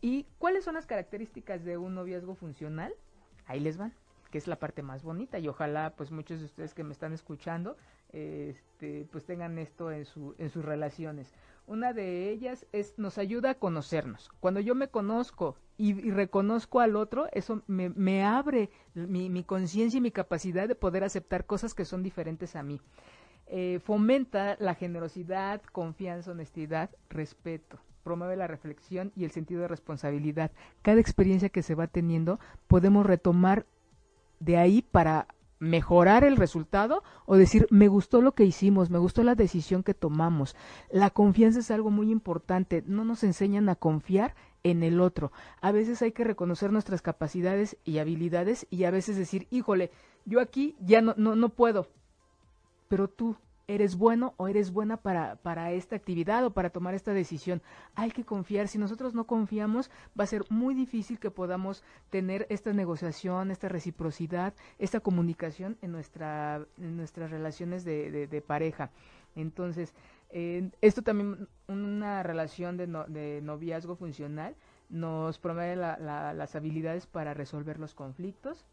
[0.00, 2.94] ¿Y cuáles son las características de un noviazgo funcional?
[3.46, 3.92] Ahí les van,
[4.30, 7.12] que es la parte más bonita y ojalá pues muchos de ustedes que me están
[7.12, 7.76] escuchando
[8.12, 11.32] este, pues tengan esto en, su, en sus relaciones.
[11.66, 14.30] Una de ellas es nos ayuda a conocernos.
[14.40, 19.98] Cuando yo me conozco y, reconozco al otro, eso me, me abre mi, mi conciencia
[19.98, 22.80] y mi capacidad de poder aceptar cosas que son diferentes a mí.
[23.48, 30.50] Eh, fomenta la generosidad, confianza, honestidad, respeto, promueve la reflexión y el sentido de responsabilidad.
[30.82, 33.66] Cada experiencia que se va teniendo podemos retomar
[34.40, 35.28] de ahí para
[35.58, 39.94] mejorar el resultado o decir me gustó lo que hicimos, me gustó la decisión que
[39.94, 40.56] tomamos.
[40.90, 44.34] La confianza es algo muy importante, no nos enseñan a confiar
[44.64, 45.32] en el otro.
[45.60, 49.90] A veces hay que reconocer nuestras capacidades y habilidades y a veces decir, híjole,
[50.24, 51.88] yo aquí ya no, no, no puedo,
[52.88, 53.36] pero tú
[53.68, 57.62] eres bueno o eres buena para, para esta actividad o para tomar esta decisión.
[57.94, 58.68] Hay que confiar.
[58.68, 63.68] Si nosotros no confiamos, va a ser muy difícil que podamos tener esta negociación, esta
[63.68, 68.90] reciprocidad, esta comunicación en, nuestra, en nuestras relaciones de, de, pareja.
[69.34, 69.94] Entonces,
[70.30, 74.54] eh, esto también, una relación de, de noviazgo funcional,
[74.88, 78.64] nos promueve las habilidades para resolver los conflictos,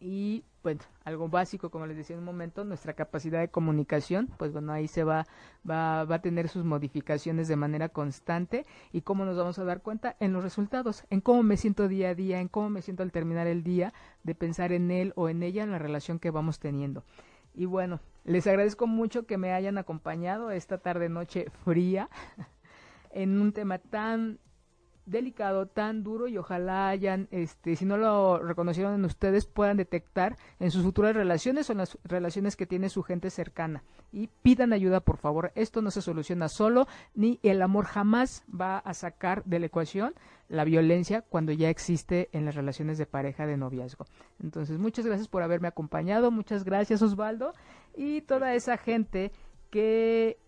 [0.00, 4.52] y bueno, algo básico, como les decía en un momento, nuestra capacidad de comunicación, pues
[4.52, 5.26] bueno, ahí se va,
[5.68, 9.80] va, va a tener sus modificaciones de manera constante y cómo nos vamos a dar
[9.80, 13.04] cuenta en los resultados, en cómo me siento día a día, en cómo me siento
[13.04, 13.94] al terminar el día,
[14.24, 17.04] de pensar en él o en ella, en la relación que vamos teniendo.
[17.54, 22.10] Y bueno, les agradezco mucho que me hayan acompañado esta tarde noche fría
[23.12, 24.40] en un tema tan
[25.06, 30.36] delicado, tan duro y ojalá hayan, este, si no lo reconocieron en ustedes, puedan detectar
[30.58, 33.84] en sus futuras relaciones o en las relaciones que tiene su gente cercana.
[34.12, 35.52] Y pidan ayuda, por favor.
[35.54, 40.14] Esto no se soluciona solo, ni el amor jamás va a sacar de la ecuación
[40.48, 44.06] la violencia cuando ya existe en las relaciones de pareja de noviazgo.
[44.42, 47.52] Entonces, muchas gracias por haberme acompañado, muchas gracias Osvaldo
[47.96, 49.32] y toda esa gente
[49.70, 50.38] que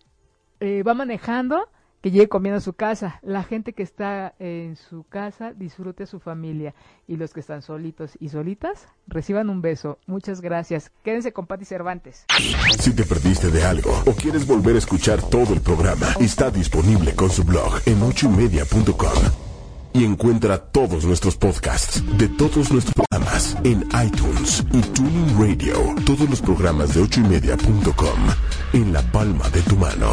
[0.60, 1.68] eh, va manejando
[2.00, 3.20] que llegue comiendo a su casa.
[3.22, 6.74] La gente que está en su casa disfrute a su familia.
[7.06, 9.98] Y los que están solitos y solitas, reciban un beso.
[10.06, 10.92] Muchas gracias.
[11.02, 12.26] Quédense con Pati Cervantes.
[12.78, 17.14] Si te perdiste de algo o quieres volver a escuchar todo el programa, está disponible
[17.14, 19.48] con su blog en ochoymedia.com.
[19.94, 25.94] Y encuentra todos nuestros podcasts de todos nuestros programas en iTunes y Tuning Radio.
[26.04, 28.18] Todos los programas de ochoymedia.com
[28.74, 30.12] en la palma de tu mano.